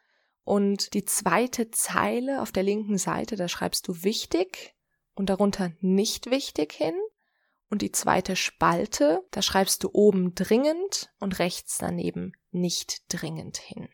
und 0.50 0.94
die 0.94 1.04
zweite 1.04 1.70
Zeile 1.70 2.42
auf 2.42 2.50
der 2.50 2.64
linken 2.64 2.98
Seite, 2.98 3.36
da 3.36 3.46
schreibst 3.46 3.86
du 3.86 4.02
wichtig 4.02 4.74
und 5.14 5.30
darunter 5.30 5.70
nicht 5.78 6.28
wichtig 6.28 6.72
hin. 6.72 6.96
Und 7.68 7.82
die 7.82 7.92
zweite 7.92 8.34
Spalte, 8.34 9.24
da 9.30 9.42
schreibst 9.42 9.84
du 9.84 9.90
oben 9.92 10.34
dringend 10.34 11.12
und 11.20 11.38
rechts 11.38 11.78
daneben 11.78 12.32
nicht 12.50 13.04
dringend 13.14 13.58
hin. 13.58 13.90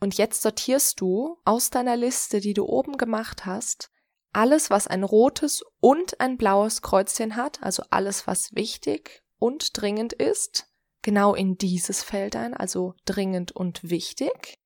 Und 0.00 0.16
jetzt 0.16 0.40
sortierst 0.40 0.98
du 0.98 1.36
aus 1.44 1.68
deiner 1.68 1.98
Liste, 1.98 2.40
die 2.40 2.54
du 2.54 2.64
oben 2.64 2.96
gemacht 2.96 3.44
hast, 3.44 3.90
alles, 4.32 4.70
was 4.70 4.86
ein 4.86 5.04
rotes 5.04 5.62
und 5.78 6.20
ein 6.20 6.38
blaues 6.38 6.80
Kreuzchen 6.80 7.36
hat, 7.36 7.62
also 7.62 7.82
alles, 7.90 8.26
was 8.26 8.54
wichtig 8.54 9.22
und 9.38 9.78
dringend 9.78 10.14
ist, 10.14 10.68
genau 11.02 11.34
in 11.34 11.58
dieses 11.58 12.02
Feld 12.02 12.34
ein, 12.34 12.54
also 12.54 12.94
dringend 13.04 13.52
und 13.52 13.90
wichtig. 13.90 14.57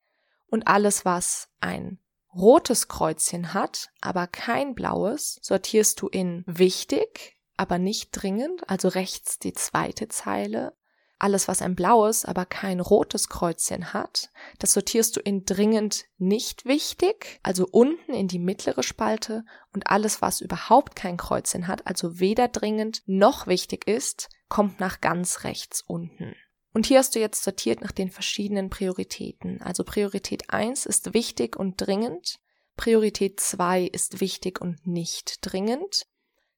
Und 0.52 0.68
alles, 0.68 1.06
was 1.06 1.48
ein 1.60 1.98
rotes 2.34 2.86
Kreuzchen 2.86 3.54
hat, 3.54 3.88
aber 4.02 4.26
kein 4.26 4.74
blaues, 4.74 5.38
sortierst 5.40 6.02
du 6.02 6.08
in 6.08 6.44
wichtig, 6.46 7.38
aber 7.56 7.78
nicht 7.78 8.10
dringend, 8.12 8.68
also 8.68 8.88
rechts 8.88 9.38
die 9.38 9.54
zweite 9.54 10.08
Zeile. 10.08 10.76
Alles, 11.18 11.48
was 11.48 11.62
ein 11.62 11.74
blaues, 11.74 12.26
aber 12.26 12.44
kein 12.44 12.80
rotes 12.80 13.30
Kreuzchen 13.30 13.94
hat, 13.94 14.30
das 14.58 14.74
sortierst 14.74 15.16
du 15.16 15.20
in 15.20 15.46
dringend 15.46 16.04
nicht 16.18 16.66
wichtig, 16.66 17.40
also 17.42 17.66
unten 17.70 18.12
in 18.12 18.28
die 18.28 18.38
mittlere 18.38 18.82
Spalte. 18.82 19.46
Und 19.72 19.86
alles, 19.86 20.20
was 20.20 20.42
überhaupt 20.42 20.96
kein 20.96 21.16
Kreuzchen 21.16 21.66
hat, 21.66 21.86
also 21.86 22.20
weder 22.20 22.48
dringend 22.48 23.02
noch 23.06 23.46
wichtig 23.46 23.88
ist, 23.88 24.28
kommt 24.50 24.80
nach 24.80 25.00
ganz 25.00 25.44
rechts 25.44 25.80
unten. 25.80 26.36
Und 26.72 26.86
hier 26.86 26.98
hast 26.98 27.14
du 27.14 27.20
jetzt 27.20 27.42
sortiert 27.42 27.82
nach 27.82 27.92
den 27.92 28.10
verschiedenen 28.10 28.70
Prioritäten. 28.70 29.60
Also 29.60 29.84
Priorität 29.84 30.50
1 30.50 30.86
ist 30.86 31.12
wichtig 31.12 31.56
und 31.56 31.76
dringend. 31.76 32.38
Priorität 32.76 33.40
2 33.40 33.82
ist 33.84 34.20
wichtig 34.20 34.60
und 34.60 34.86
nicht 34.86 35.38
dringend. 35.42 36.06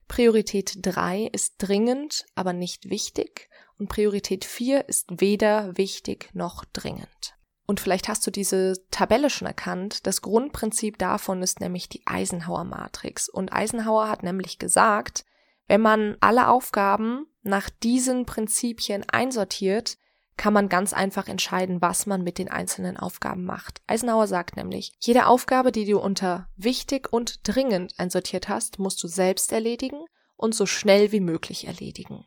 Priorität 0.07 0.75
3 0.81 1.31
ist 1.33 1.55
dringend, 1.59 2.27
aber 2.35 2.53
nicht 2.53 2.91
wichtig. 2.91 3.49
Und 3.79 3.89
Priorität 3.89 4.45
4 4.45 4.89
ist 4.89 5.21
weder 5.21 5.77
wichtig 5.77 6.31
noch 6.33 6.65
dringend. 6.65 7.35
Und 7.67 7.81
vielleicht 7.81 8.09
hast 8.09 8.27
du 8.27 8.31
diese 8.31 8.75
Tabelle 8.91 9.31
schon 9.31 9.49
erkannt. 9.49 10.07
Das 10.07 10.23
Grundprinzip 10.23 10.99
davon 10.99 11.43
ist 11.43 11.61
nämlich 11.61 11.89
die 11.89 12.03
Eisenhower-Matrix. 12.07 13.29
Und 13.29 13.53
Eisenhower 13.53 14.09
hat 14.09 14.23
nämlich 14.23 14.59
gesagt, 14.59 15.25
wenn 15.67 15.81
man 15.81 16.17
alle 16.21 16.49
Aufgaben 16.49 17.27
nach 17.43 17.71
diesen 17.71 18.27
Prinzipien 18.27 19.05
einsortiert, 19.09 19.97
kann 20.37 20.53
man 20.53 20.69
ganz 20.69 20.93
einfach 20.93 21.29
entscheiden, 21.29 21.81
was 21.81 22.07
man 22.07 22.23
mit 22.23 22.39
den 22.39 22.51
einzelnen 22.51 22.97
Aufgaben 22.97 23.45
macht. 23.45 23.83
Eisenhower 23.87 24.27
sagt 24.27 24.57
nämlich, 24.57 24.93
jede 24.99 25.27
Aufgabe, 25.27 25.73
die 25.73 25.85
du 25.85 25.99
unter 25.99 26.49
wichtig 26.57 27.13
und 27.13 27.47
dringend 27.49 27.95
einsortiert 27.99 28.49
hast, 28.49 28.79
musst 28.79 29.03
du 29.03 29.09
selbst 29.09 29.53
erledigen 29.53 30.05
und 30.37 30.55
so 30.55 30.67
schnell 30.67 31.13
wie 31.13 31.21
möglich 31.21 31.67
erledigen. 31.67 32.27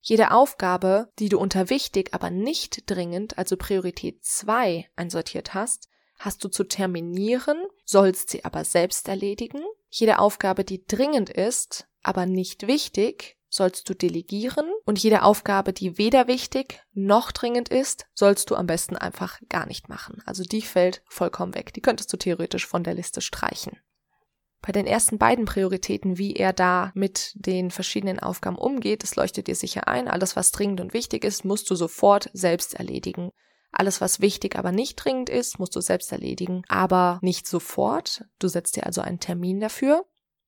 Jede 0.00 0.30
Aufgabe, 0.30 1.10
die 1.18 1.28
du 1.28 1.38
unter 1.38 1.68
wichtig, 1.68 2.10
aber 2.12 2.30
nicht 2.30 2.88
dringend, 2.88 3.38
also 3.38 3.56
Priorität 3.56 4.24
2 4.24 4.88
einsortiert 4.94 5.54
hast, 5.54 5.88
hast 6.18 6.44
du 6.44 6.48
zu 6.48 6.64
terminieren, 6.64 7.58
sollst 7.84 8.30
sie 8.30 8.44
aber 8.44 8.64
selbst 8.64 9.08
erledigen. 9.08 9.62
Jede 9.88 10.18
Aufgabe, 10.18 10.64
die 10.64 10.86
dringend 10.86 11.30
ist, 11.30 11.88
aber 12.02 12.26
nicht 12.26 12.66
wichtig, 12.66 13.36
sollst 13.56 13.88
du 13.88 13.94
delegieren 13.94 14.70
und 14.84 15.02
jede 15.02 15.22
Aufgabe, 15.22 15.72
die 15.72 15.98
weder 15.98 16.28
wichtig 16.28 16.82
noch 16.92 17.32
dringend 17.32 17.68
ist, 17.68 18.06
sollst 18.14 18.50
du 18.50 18.54
am 18.54 18.66
besten 18.66 18.96
einfach 18.96 19.40
gar 19.48 19.66
nicht 19.66 19.88
machen. 19.88 20.22
Also 20.26 20.44
die 20.44 20.62
fällt 20.62 21.02
vollkommen 21.08 21.54
weg. 21.54 21.72
Die 21.74 21.82
könntest 21.82 22.12
du 22.12 22.16
theoretisch 22.16 22.66
von 22.66 22.84
der 22.84 22.94
Liste 22.94 23.20
streichen. 23.20 23.78
Bei 24.62 24.72
den 24.72 24.86
ersten 24.86 25.18
beiden 25.18 25.44
Prioritäten, 25.44 26.18
wie 26.18 26.34
er 26.34 26.52
da 26.52 26.90
mit 26.94 27.32
den 27.34 27.70
verschiedenen 27.70 28.18
Aufgaben 28.18 28.58
umgeht, 28.58 29.02
das 29.02 29.14
leuchtet 29.14 29.46
dir 29.46 29.54
sicher 29.54 29.86
ein. 29.86 30.08
Alles, 30.08 30.34
was 30.34 30.50
dringend 30.50 30.80
und 30.80 30.92
wichtig 30.92 31.24
ist, 31.24 31.44
musst 31.44 31.70
du 31.70 31.76
sofort 31.76 32.30
selbst 32.32 32.74
erledigen. 32.74 33.30
Alles, 33.70 34.00
was 34.00 34.20
wichtig, 34.20 34.56
aber 34.56 34.72
nicht 34.72 34.96
dringend 34.96 35.28
ist, 35.28 35.58
musst 35.58 35.76
du 35.76 35.80
selbst 35.80 36.10
erledigen, 36.10 36.62
aber 36.68 37.18
nicht 37.22 37.46
sofort. 37.46 38.24
Du 38.38 38.48
setzt 38.48 38.76
dir 38.76 38.86
also 38.86 39.02
einen 39.02 39.20
Termin 39.20 39.60
dafür. 39.60 40.04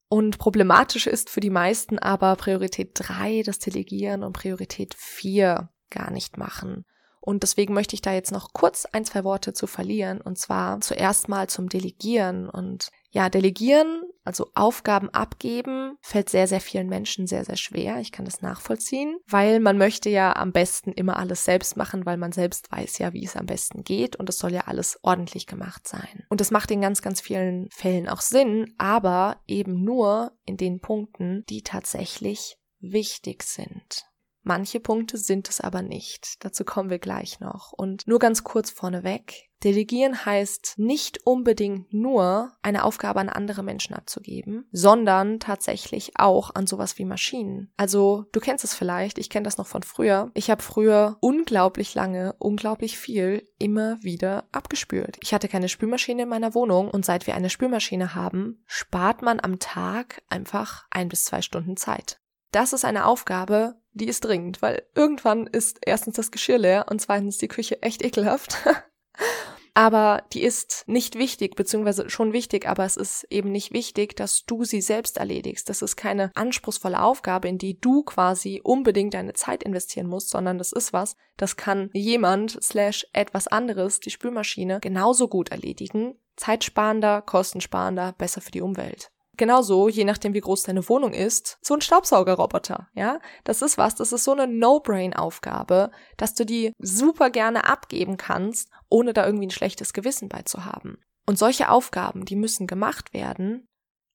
Und 0.09 0.39
problematisch 0.39 1.07
ist 1.07 1.29
für 1.29 1.41
die 1.41 1.51
meisten 1.51 1.99
aber 1.99 2.35
Priorität 2.37 2.93
3, 2.95 3.43
das 3.45 3.59
Delegieren 3.59 4.23
und 4.23 4.33
Priorität 4.33 4.95
4 4.97 5.69
gar 5.91 6.11
nicht 6.11 6.39
machen. 6.39 6.85
Und 7.21 7.43
deswegen 7.43 7.75
möchte 7.75 7.95
ich 7.95 8.01
da 8.01 8.13
jetzt 8.13 8.33
noch 8.33 8.55
kurz 8.55 8.87
ein, 8.87 9.05
zwei 9.05 9.23
Worte 9.23 9.53
zu 9.53 9.67
verlieren. 9.67 10.21
Und 10.21 10.39
zwar 10.39 10.81
zuerst 10.81 11.29
mal 11.29 11.49
zum 11.49 11.69
Delegieren. 11.69 12.49
Und 12.49 12.89
Ja, 13.11 13.31
delegieren, 13.31 14.03
also 14.25 14.51
Aufgaben 14.55 15.09
abgeben, 15.11 15.97
fällt 16.03 16.29
sehr, 16.29 16.47
sehr 16.47 16.61
vielen 16.61 16.89
Menschen 16.89 17.27
sehr, 17.27 17.45
sehr 17.45 17.57
schwer. 17.57 17.99
Ich 18.01 18.13
kann 18.13 18.27
das 18.27 18.43
nachvollziehen, 18.43 19.17
weil 19.27 19.61
man 19.61 19.79
möchte 19.79 20.11
ja 20.11 20.37
am 20.37 20.53
besten 20.53 20.93
immer 20.93 21.17
alles 21.17 21.45
selbst 21.45 21.77
machen, 21.77 22.05
weil 22.05 22.19
man 22.19 22.33
selbst 22.33 22.71
weiß 22.71 22.99
ja, 22.99 23.15
wie 23.15 23.25
es 23.25 23.37
am 23.37 23.47
besten 23.47 23.85
geht 23.85 24.17
und 24.17 24.29
es 24.29 24.39
soll 24.39 24.53
ja 24.53 24.63
alles 24.67 24.99
ordentlich 25.03 25.47
gemacht 25.47 25.89
sein. 25.89 26.27
Und 26.29 26.43
das 26.43 26.51
macht 26.51 26.71
in 26.71 26.83
ganz, 26.83 27.01
ganz 27.01 27.23
vielen 27.23 27.69
Fällen 27.71 28.09
auch 28.09 28.21
Sinn, 28.21 28.75
aber 28.77 29.41
eben 29.47 29.83
nur 29.83 30.33
in 30.45 30.59
den 30.59 30.81
Punkten, 30.81 31.45
die 31.49 31.63
tatsächlich 31.63 32.59
wichtig 32.81 33.43
sind. 33.43 34.08
Manche 34.49 34.81
Punkte 34.81 35.19
sind 35.19 35.51
es 35.51 35.61
aber 35.61 35.83
nicht. 35.83 36.43
Dazu 36.43 36.65
kommen 36.65 36.89
wir 36.89 36.99
gleich 36.99 37.39
noch. 37.39 37.75
Und 37.75 38.09
nur 38.09 38.19
ganz 38.19 38.45
kurz 38.45 38.71
vorneweg. 38.71 39.51
Delegieren 39.63 40.25
heißt 40.25 40.77
nicht 40.79 41.27
unbedingt 41.27 41.93
nur 41.93 42.53
eine 42.63 42.85
Aufgabe 42.85 43.21
an 43.21 43.29
andere 43.29 43.63
Menschen 43.63 43.95
abzugeben, 43.95 44.67
sondern 44.73 45.39
tatsächlich 45.39 46.13
auch 46.15 46.55
an 46.55 46.67
sowas 46.67 46.97
wie 46.97 47.05
Maschinen. 47.05 47.75
Also 47.77 48.25
du 48.33 48.41
kennst 48.41 48.65
es 48.65 48.73
vielleicht, 48.73 49.19
ich 49.19 49.29
kenne 49.29 49.45
das 49.45 49.59
noch 49.59 49.67
von 49.67 49.83
früher. 49.83 50.31
Ich 50.33 50.51
habe 50.51 50.63
früher 50.63 51.19
unglaublich 51.21 51.95
lange, 51.95 52.35
unglaublich 52.39 52.97
viel 52.97 53.47
immer 53.59 54.03
wieder 54.03 54.49
abgespült. 54.51 55.19
Ich 55.23 55.35
hatte 55.35 55.49
keine 55.49 55.69
Spülmaschine 55.69 56.23
in 56.23 56.29
meiner 56.31 56.55
Wohnung 56.55 56.91
und 56.91 57.05
seit 57.05 57.27
wir 57.27 57.35
eine 57.35 57.51
Spülmaschine 57.51 58.15
haben, 58.15 58.63
spart 58.65 59.21
man 59.21 59.41
am 59.41 59.59
Tag 59.59 60.23
einfach 60.31 60.87
ein 60.89 61.11
bis 61.11 61.25
zwei 61.25 61.43
Stunden 61.43 61.77
Zeit. 61.77 62.19
Das 62.51 62.73
ist 62.73 62.85
eine 62.85 63.05
Aufgabe, 63.05 63.77
die 63.99 64.09
ist 64.09 64.25
dringend, 64.25 64.63
weil 64.63 64.83
irgendwann 64.95 65.47
ist 65.47 65.79
erstens 65.85 66.17
das 66.17 66.31
Geschirr 66.31 66.59
leer 66.59 66.87
und 66.91 67.01
zweitens 67.01 67.37
die 67.39 67.49
Küche 67.49 67.83
echt 67.83 68.03
ekelhaft. 68.03 68.57
aber 69.75 70.25
die 70.33 70.43
ist 70.43 70.85
nicht 70.87 71.17
wichtig, 71.17 71.55
beziehungsweise 71.55 72.09
schon 72.11 72.33
wichtig, 72.33 72.67
aber 72.67 72.85
es 72.85 72.97
ist 72.97 73.25
eben 73.31 73.53
nicht 73.53 73.73
wichtig, 73.73 74.17
dass 74.17 74.45
du 74.45 74.65
sie 74.65 74.81
selbst 74.81 75.19
erledigst. 75.19 75.69
Das 75.69 75.83
ist 75.83 75.97
keine 75.97 76.33
anspruchsvolle 76.35 77.01
Aufgabe, 77.01 77.49
in 77.49 77.59
die 77.59 77.79
du 77.79 78.03
quasi 78.03 78.61
unbedingt 78.65 79.15
deine 79.15 79.35
Zeit 79.35 79.63
investieren 79.63 80.09
musst, 80.09 80.31
sondern 80.31 80.59
das 80.59 80.73
ist 80.73 80.93
was, 80.93 81.17
das 81.37 81.57
kann 81.57 81.91
jemand 81.93 82.59
slash 82.63 83.07
etwas 83.13 83.47
anderes, 83.47 84.01
die 84.01 84.11
Spülmaschine, 84.11 84.81
genauso 84.81 85.29
gut 85.29 85.51
erledigen. 85.51 86.15
Zeitsparender, 86.37 87.23
kostensparender, 87.23 88.15
besser 88.17 88.41
für 88.41 88.53
die 88.53 88.63
Umwelt. 88.63 89.11
Genauso, 89.39 89.89
je 89.89 90.05
nachdem 90.05 90.35
wie 90.35 90.41
groß 90.41 90.65
deine 90.65 90.87
Wohnung 90.89 91.13
ist, 91.13 91.59
so 91.63 91.73
ein 91.73 91.81
Staubsaugerroboter, 91.81 92.89
ja? 92.95 93.21
Das 93.45 93.63
ist 93.63 93.79
was, 93.79 93.95
das 93.95 94.13
ist 94.13 94.25
so 94.25 94.33
eine 94.33 94.49
No-Brain-Aufgabe, 94.49 95.93
dass 96.17 96.35
du 96.35 96.45
die 96.45 96.73
super 96.79 97.31
gerne 97.31 97.65
abgeben 97.65 98.17
kannst, 98.17 98.69
ohne 98.91 99.13
da 99.15 99.25
irgendwie 99.25 99.47
ein 99.47 99.53
schlechtes 99.53 99.93
Gewissen 99.93 100.29
bei 100.29 100.43
zu 100.43 100.65
haben. 100.65 100.99
Und 101.25 101.39
solche 101.39 101.71
Aufgaben, 101.71 102.25
die 102.25 102.37
müssen 102.37 102.67
gemacht 102.67 103.15
werden, 103.15 103.69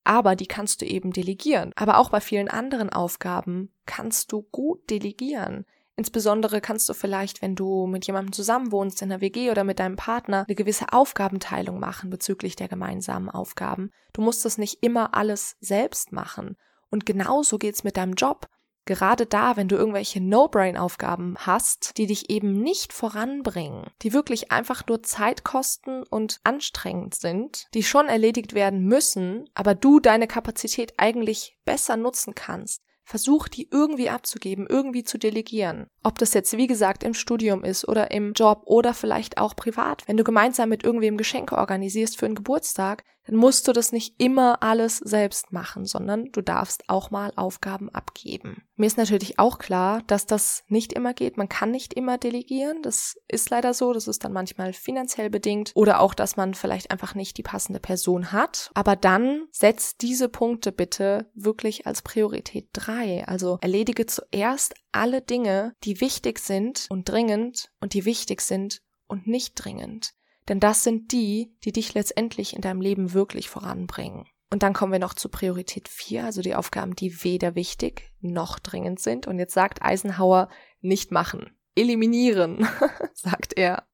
aber 0.04 0.36
die 0.36 0.48
kannst 0.48 0.82
du 0.82 0.86
eben 0.86 1.14
delegieren. 1.14 1.72
Aber 1.76 2.00
auch 2.00 2.10
bei 2.10 2.20
vielen 2.20 2.50
anderen 2.50 2.90
Aufgaben 2.90 3.74
kannst 3.86 4.34
du 4.34 4.42
gut 4.42 4.90
delegieren. 4.90 5.66
Insbesondere 5.96 6.60
kannst 6.60 6.90
du 6.90 6.94
vielleicht, 6.94 7.42
wenn 7.42 7.56
du 7.56 7.86
mit 7.86 8.08
jemandem 8.08 8.34
zusammenwohnst 8.34 9.02
in 9.04 9.10
der 9.10 9.22
WG 9.22 9.52
oder 9.52 9.64
mit 9.64 9.80
deinem 9.80 9.96
Partner, 9.96 10.46
eine 10.48 10.56
gewisse 10.56 10.92
Aufgabenteilung 10.92 11.80
machen 11.80 12.10
bezüglich 12.10 12.56
der 12.56 12.68
gemeinsamen 12.68 13.30
Aufgaben. 13.30 13.92
Du 14.12 14.22
musst 14.22 14.44
das 14.44 14.58
nicht 14.58 14.82
immer 14.82 15.14
alles 15.14 15.56
selbst 15.60 16.12
machen. 16.12 16.58
Und 16.90 17.06
genauso 17.06 17.60
geht's 17.60 17.84
mit 17.84 17.98
deinem 17.98 18.14
Job. 18.14 18.48
Gerade 18.86 19.26
da, 19.26 19.56
wenn 19.56 19.70
du 19.70 19.78
irgendwelche 19.78 20.20
No-Brain-Aufgaben 20.20 21.36
hast, 21.38 21.98
die 21.98 22.06
dich 22.06 22.30
eben 22.30 22.62
nicht 22.62 22.92
voranbringen, 22.92 23.86
die 24.02 24.12
wirklich 24.12 24.52
einfach 24.52 24.86
nur 24.88 25.04
Zeit 25.04 25.46
kosten 25.46 26.04
und 26.04 26.42
anstrengend 26.44 27.16
sind, 27.16 27.68
die 27.74 27.84
schon 27.84 28.08
erledigt 28.08 28.54
werden 28.54 28.84
müssen, 28.84 29.50
aber 29.54 29.74
du 29.74 30.02
deine 30.02 30.28
Kapazität 30.28 30.96
eigentlich 30.98 31.58
besser 31.64 31.96
nutzen 31.96 32.36
kannst, 32.36 32.82
Versuch 33.04 33.48
die 33.48 33.68
irgendwie 33.70 34.10
abzugeben, 34.10 34.66
irgendwie 34.68 35.04
zu 35.04 35.18
delegieren. 35.18 35.88
Ob 36.04 36.18
das 36.18 36.34
jetzt, 36.34 36.58
wie 36.58 36.68
gesagt, 36.68 37.04
im 37.04 37.14
Studium 37.14 37.64
ist 37.64 37.88
oder 37.88 38.12
im 38.12 38.34
Job 38.34 38.64
oder 38.66 38.94
vielleicht 38.94 39.38
auch 39.38 39.56
privat. 39.56 40.08
Wenn 40.08 40.18
du 40.18 40.24
gemeinsam 40.24 40.70
mit 40.70 40.84
irgendwem 40.84 41.18
Geschenke 41.18 41.58
organisierst 41.58 42.18
für 42.18 42.26
einen 42.26 42.36
Geburtstag, 42.36 43.04
dann 43.26 43.36
musst 43.36 43.68
du 43.68 43.74
das 43.74 43.92
nicht 43.92 44.16
immer 44.22 44.62
alles 44.62 44.98
selbst 44.98 45.52
machen, 45.52 45.86
sondern 45.86 46.32
du 46.32 46.42
darfst 46.42 46.90
auch 46.90 47.12
mal 47.12 47.32
Aufgaben 47.36 47.90
abgeben. 47.90 48.64
Mir 48.76 48.88
ist 48.88 48.98
natürlich 48.98 49.40
auch 49.40 49.60
klar, 49.60 50.02
dass 50.08 50.26
das 50.26 50.64
nicht 50.68 50.94
immer 50.94 51.14
geht. 51.14 51.38
Man 51.38 51.48
kann 51.48 51.72
nicht 51.72 51.94
immer 51.94 52.18
delegieren. 52.18 52.82
Das 52.82 53.18
ist 53.28 53.50
leider 53.50 53.74
so. 53.74 53.94
Das 53.94 54.08
ist 54.08 54.24
dann 54.24 54.34
manchmal 54.34 54.74
finanziell 54.74 55.30
bedingt 55.30 55.72
oder 55.76 56.02
auch, 56.02 56.14
dass 56.14 56.36
man 56.36 56.54
vielleicht 56.54 56.92
einfach 56.92 57.16
nicht 57.16 57.38
die 57.38 57.44
passende 57.44 57.80
Person 57.80 58.32
hat. 58.32 58.72
Aber 58.74 58.96
dann 58.96 59.48
setzt 59.52 60.02
diese 60.02 60.28
Punkte 60.28 60.72
bitte 60.72 61.32
wirklich 61.34 61.88
als 61.88 62.02
Priorität 62.02 62.70
drei. 62.74 63.26
Also 63.28 63.58
erledige 63.62 64.06
zuerst 64.06 64.74
alle 64.92 65.22
Dinge, 65.22 65.76
die 65.84 66.02
wichtig 66.02 66.40
sind 66.40 66.88
und 66.90 67.10
dringend 67.10 67.72
und 67.80 67.94
die 67.94 68.06
wichtig 68.06 68.42
sind 68.42 68.82
und 69.08 69.28
nicht 69.28 69.54
dringend. 69.56 70.14
Denn 70.50 70.60
das 70.60 70.84
sind 70.84 71.12
die, 71.12 71.56
die 71.64 71.72
dich 71.72 71.94
letztendlich 71.94 72.56
in 72.56 72.62
deinem 72.62 72.82
Leben 72.82 73.14
wirklich 73.14 73.50
voranbringen. 73.50 74.26
Und 74.50 74.62
dann 74.62 74.74
kommen 74.74 74.92
wir 74.92 75.00
noch 75.00 75.16
zu 75.16 75.30
Priorität 75.30 75.88
4, 75.88 76.26
also 76.26 76.42
die 76.42 76.54
Aufgaben, 76.54 76.96
die 76.96 77.24
weder 77.24 77.56
wichtig 77.56 78.12
noch 78.22 78.60
dringend 78.60 79.00
sind. 79.00 79.26
Und 79.26 79.40
jetzt 79.40 79.54
sagt 79.54 79.82
Eisenhower, 79.82 80.50
nicht 80.80 81.12
machen. 81.12 81.58
Eliminieren, 81.76 82.68
sagt 83.14 83.58
er. 83.58 83.88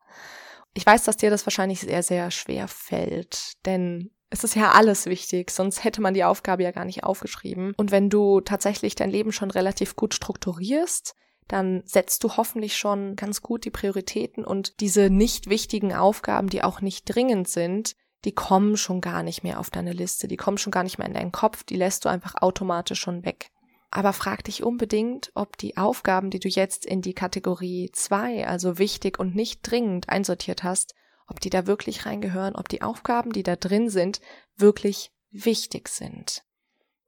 Ich 0.73 0.85
weiß, 0.85 1.03
dass 1.03 1.17
dir 1.17 1.29
das 1.29 1.45
wahrscheinlich 1.45 1.79
sehr, 1.79 2.03
sehr 2.03 2.29
schwer 2.29 2.67
fällt, 2.67 3.53
denn 3.65 4.11
es 4.29 4.43
ist 4.43 4.55
ja 4.55 4.71
alles 4.71 5.05
wichtig, 5.07 5.49
sonst 5.49 5.83
hätte 5.83 6.01
man 6.01 6.13
die 6.13 6.23
Aufgabe 6.23 6.63
ja 6.63 6.71
gar 6.71 6.85
nicht 6.85 7.03
aufgeschrieben. 7.03 7.73
Und 7.77 7.91
wenn 7.91 8.09
du 8.09 8.41
tatsächlich 8.41 8.95
dein 8.95 9.09
Leben 9.09 9.31
schon 9.31 9.49
relativ 9.49 9.95
gut 9.95 10.13
strukturierst, 10.13 11.15
dann 11.49 11.81
setzt 11.85 12.23
du 12.23 12.37
hoffentlich 12.37 12.77
schon 12.77 13.15
ganz 13.15 13.41
gut 13.41 13.65
die 13.65 13.71
Prioritäten 13.71 14.45
und 14.45 14.79
diese 14.79 15.09
nicht 15.09 15.49
wichtigen 15.49 15.93
Aufgaben, 15.93 16.47
die 16.47 16.63
auch 16.63 16.79
nicht 16.79 17.13
dringend 17.13 17.49
sind, 17.49 17.95
die 18.23 18.33
kommen 18.33 18.77
schon 18.77 19.01
gar 19.01 19.23
nicht 19.23 19.43
mehr 19.43 19.59
auf 19.59 19.69
deine 19.69 19.91
Liste, 19.91 20.27
die 20.27 20.37
kommen 20.37 20.57
schon 20.57 20.71
gar 20.71 20.83
nicht 20.83 20.99
mehr 20.99 21.07
in 21.07 21.13
deinen 21.13 21.31
Kopf, 21.31 21.63
die 21.63 21.75
lässt 21.75 22.05
du 22.05 22.09
einfach 22.09 22.35
automatisch 22.41 22.99
schon 22.99 23.25
weg. 23.25 23.49
Aber 23.91 24.13
frag 24.13 24.43
dich 24.43 24.63
unbedingt, 24.63 25.31
ob 25.33 25.57
die 25.57 25.75
Aufgaben, 25.75 26.29
die 26.29 26.39
du 26.39 26.47
jetzt 26.47 26.85
in 26.85 27.01
die 27.01 27.15
Kategorie 27.15 27.89
2, 27.91 28.47
also 28.47 28.77
wichtig 28.77 29.17
und 29.17 29.35
nicht 29.35 29.61
dringend 29.63 30.09
einsortiert 30.09 30.63
hast, 30.63 30.93
ob 31.27 31.39
die 31.39 31.49
da 31.49 31.65
wirklich 31.65 32.05
reingehören, 32.05 32.55
ob 32.55 32.69
die 32.69 32.83
Aufgaben, 32.83 33.31
die 33.31 33.43
da 33.43 33.55
drin 33.55 33.89
sind, 33.89 34.21
wirklich 34.55 35.11
wichtig 35.31 35.89
sind. 35.89 36.43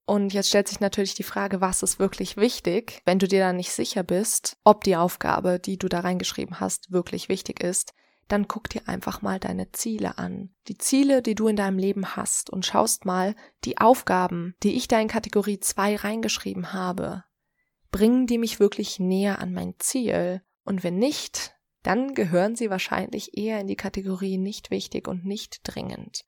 Und 0.05 0.34
jetzt 0.34 0.50
stellt 0.50 0.67
sich 0.67 0.79
natürlich 0.79 1.13
die 1.13 1.24
Frage, 1.24 1.62
was 1.62 1.84
ist 1.84 2.00
wirklich 2.00 2.36
wichtig, 2.38 3.01
wenn 3.05 3.20
du 3.20 3.27
dir 3.27 3.39
da 3.39 3.53
nicht 3.53 3.72
sicher 3.72 4.03
bist, 4.03 4.58
ob 4.63 4.84
die 4.84 4.96
Aufgabe, 4.96 5.60
die 5.60 5.77
du 5.77 5.88
da 5.88 6.01
reingeschrieben 6.01 6.60
hast, 6.60 6.91
wirklich 6.91 7.29
wichtig 7.29 7.63
ist, 7.63 7.93
dann 8.27 8.48
guck 8.48 8.70
dir 8.70 8.88
einfach 8.88 9.22
mal 9.22 9.39
deine 9.39 9.72
Ziele 9.72 10.17
an. 10.17 10.53
Die 10.67 10.77
Ziele, 10.77 11.22
die 11.22 11.36
du 11.36 11.48
in 11.48 11.55
deinem 11.55 11.77
Leben 11.77 12.15
hast 12.15 12.50
und 12.50 12.65
schaust 12.65 13.05
mal, 13.05 13.36
die 13.65 13.77
Aufgaben, 13.77 14.55
die 14.63 14.75
ich 14.75 14.88
da 14.88 15.00
in 15.00 15.08
Kategorie 15.08 15.60
2 15.60 15.98
reingeschrieben 15.98 16.74
habe, 16.74 17.25
bringen 17.91 18.27
die 18.27 18.38
mich 18.38 18.60
wirklich 18.60 19.00
näher 19.00 19.39
an 19.39 19.53
mein 19.53 19.75
Ziel? 19.79 20.41
Und 20.63 20.84
wenn 20.84 20.98
nicht, 20.98 21.53
dann 21.84 22.13
gehören 22.13 22.55
sie 22.55 22.70
wahrscheinlich 22.70 23.38
eher 23.38 23.60
in 23.60 23.67
die 23.67 23.75
Kategorie 23.75 24.38
nicht 24.38 24.72
wichtig 24.72 25.08
und 25.08 25.25
nicht 25.25 25.62
dringend. 25.63 26.24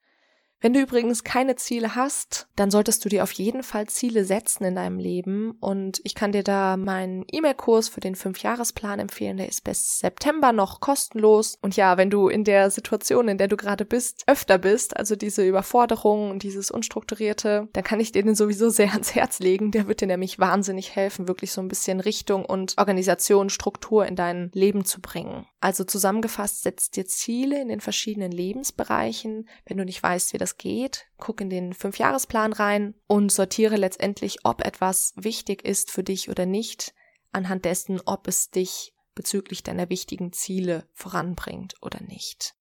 Wenn 0.64 0.72
du 0.72 0.80
übrigens 0.80 1.24
keine 1.24 1.56
Ziele 1.56 1.94
hast, 1.94 2.48
dann 2.56 2.70
solltest 2.70 3.04
du 3.04 3.10
dir 3.10 3.22
auf 3.22 3.32
jeden 3.32 3.62
Fall 3.62 3.86
Ziele 3.86 4.24
setzen 4.24 4.64
in 4.64 4.76
deinem 4.76 4.98
Leben. 4.98 5.58
Und 5.60 6.00
ich 6.04 6.14
kann 6.14 6.32
dir 6.32 6.42
da 6.42 6.78
meinen 6.78 7.26
E-Mail-Kurs 7.30 7.90
für 7.90 8.00
den 8.00 8.14
Fünfjahresplan 8.14 8.98
empfehlen, 8.98 9.36
der 9.36 9.46
ist 9.46 9.62
bis 9.62 9.98
September 9.98 10.52
noch 10.52 10.80
kostenlos. 10.80 11.58
Und 11.60 11.76
ja, 11.76 11.98
wenn 11.98 12.08
du 12.08 12.28
in 12.28 12.44
der 12.44 12.70
Situation, 12.70 13.28
in 13.28 13.36
der 13.36 13.48
du 13.48 13.58
gerade 13.58 13.84
bist, 13.84 14.22
öfter 14.26 14.56
bist, 14.56 14.96
also 14.96 15.16
diese 15.16 15.46
Überforderung 15.46 16.30
und 16.30 16.42
dieses 16.42 16.70
Unstrukturierte, 16.70 17.68
dann 17.74 17.84
kann 17.84 18.00
ich 18.00 18.12
dir 18.12 18.22
den 18.22 18.34
sowieso 18.34 18.70
sehr 18.70 18.92
ans 18.92 19.14
Herz 19.14 19.40
legen, 19.40 19.70
der 19.70 19.86
wird 19.86 20.00
dir 20.00 20.06
nämlich 20.06 20.38
wahnsinnig 20.38 20.96
helfen, 20.96 21.28
wirklich 21.28 21.52
so 21.52 21.60
ein 21.60 21.68
bisschen 21.68 22.00
Richtung 22.00 22.46
und 22.46 22.72
Organisation, 22.78 23.50
Struktur 23.50 24.06
in 24.06 24.16
dein 24.16 24.50
Leben 24.54 24.86
zu 24.86 25.02
bringen. 25.02 25.44
Also 25.60 25.84
zusammengefasst, 25.84 26.62
setz 26.62 26.90
dir 26.90 27.04
Ziele 27.04 27.60
in 27.60 27.68
den 27.68 27.82
verschiedenen 27.82 28.32
Lebensbereichen, 28.32 29.46
wenn 29.66 29.76
du 29.76 29.84
nicht 29.84 30.02
weißt, 30.02 30.32
wie 30.32 30.38
das 30.38 30.53
geht, 30.58 31.06
guck 31.18 31.40
in 31.40 31.50
den 31.50 31.72
Fünfjahresplan 31.72 32.52
rein 32.52 32.94
und 33.06 33.30
sortiere 33.30 33.76
letztendlich, 33.76 34.38
ob 34.44 34.64
etwas 34.64 35.12
wichtig 35.16 35.64
ist 35.64 35.90
für 35.90 36.02
dich 36.02 36.28
oder 36.28 36.46
nicht, 36.46 36.94
anhand 37.32 37.64
dessen, 37.64 38.00
ob 38.04 38.28
es 38.28 38.50
dich 38.50 38.94
bezüglich 39.14 39.62
deiner 39.62 39.90
wichtigen 39.90 40.32
Ziele 40.32 40.88
voranbringt 40.92 41.74
oder 41.82 42.02
nicht. 42.02 42.54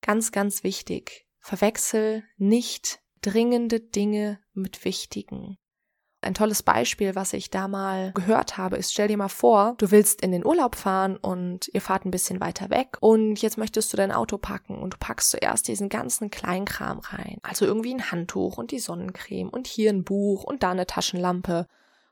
Ganz, 0.00 0.32
ganz 0.32 0.64
wichtig, 0.64 1.26
verwechsel 1.38 2.24
nicht 2.36 3.00
dringende 3.22 3.80
Dinge 3.80 4.40
mit 4.52 4.84
wichtigen. 4.84 5.58
Ein 6.22 6.34
tolles 6.34 6.62
Beispiel, 6.62 7.14
was 7.14 7.32
ich 7.32 7.48
da 7.48 7.66
mal 7.66 8.12
gehört 8.12 8.58
habe, 8.58 8.76
ist, 8.76 8.92
stell 8.92 9.08
dir 9.08 9.16
mal 9.16 9.28
vor, 9.28 9.74
du 9.78 9.90
willst 9.90 10.20
in 10.20 10.32
den 10.32 10.44
Urlaub 10.44 10.76
fahren 10.76 11.16
und 11.16 11.68
ihr 11.72 11.80
fahrt 11.80 12.04
ein 12.04 12.10
bisschen 12.10 12.40
weiter 12.40 12.68
weg 12.68 12.98
und 13.00 13.40
jetzt 13.40 13.56
möchtest 13.56 13.90
du 13.92 13.96
dein 13.96 14.12
Auto 14.12 14.36
packen 14.36 14.78
und 14.78 14.94
du 14.94 14.98
packst 14.98 15.30
zuerst 15.30 15.66
diesen 15.66 15.88
ganzen 15.88 16.30
Kleinkram 16.30 16.98
rein. 16.98 17.38
Also 17.42 17.64
irgendwie 17.64 17.94
ein 17.94 18.10
Handtuch 18.10 18.58
und 18.58 18.70
die 18.70 18.80
Sonnencreme 18.80 19.48
und 19.48 19.66
hier 19.66 19.90
ein 19.90 20.04
Buch 20.04 20.44
und 20.44 20.62
da 20.62 20.72
eine 20.72 20.86
Taschenlampe. 20.86 21.66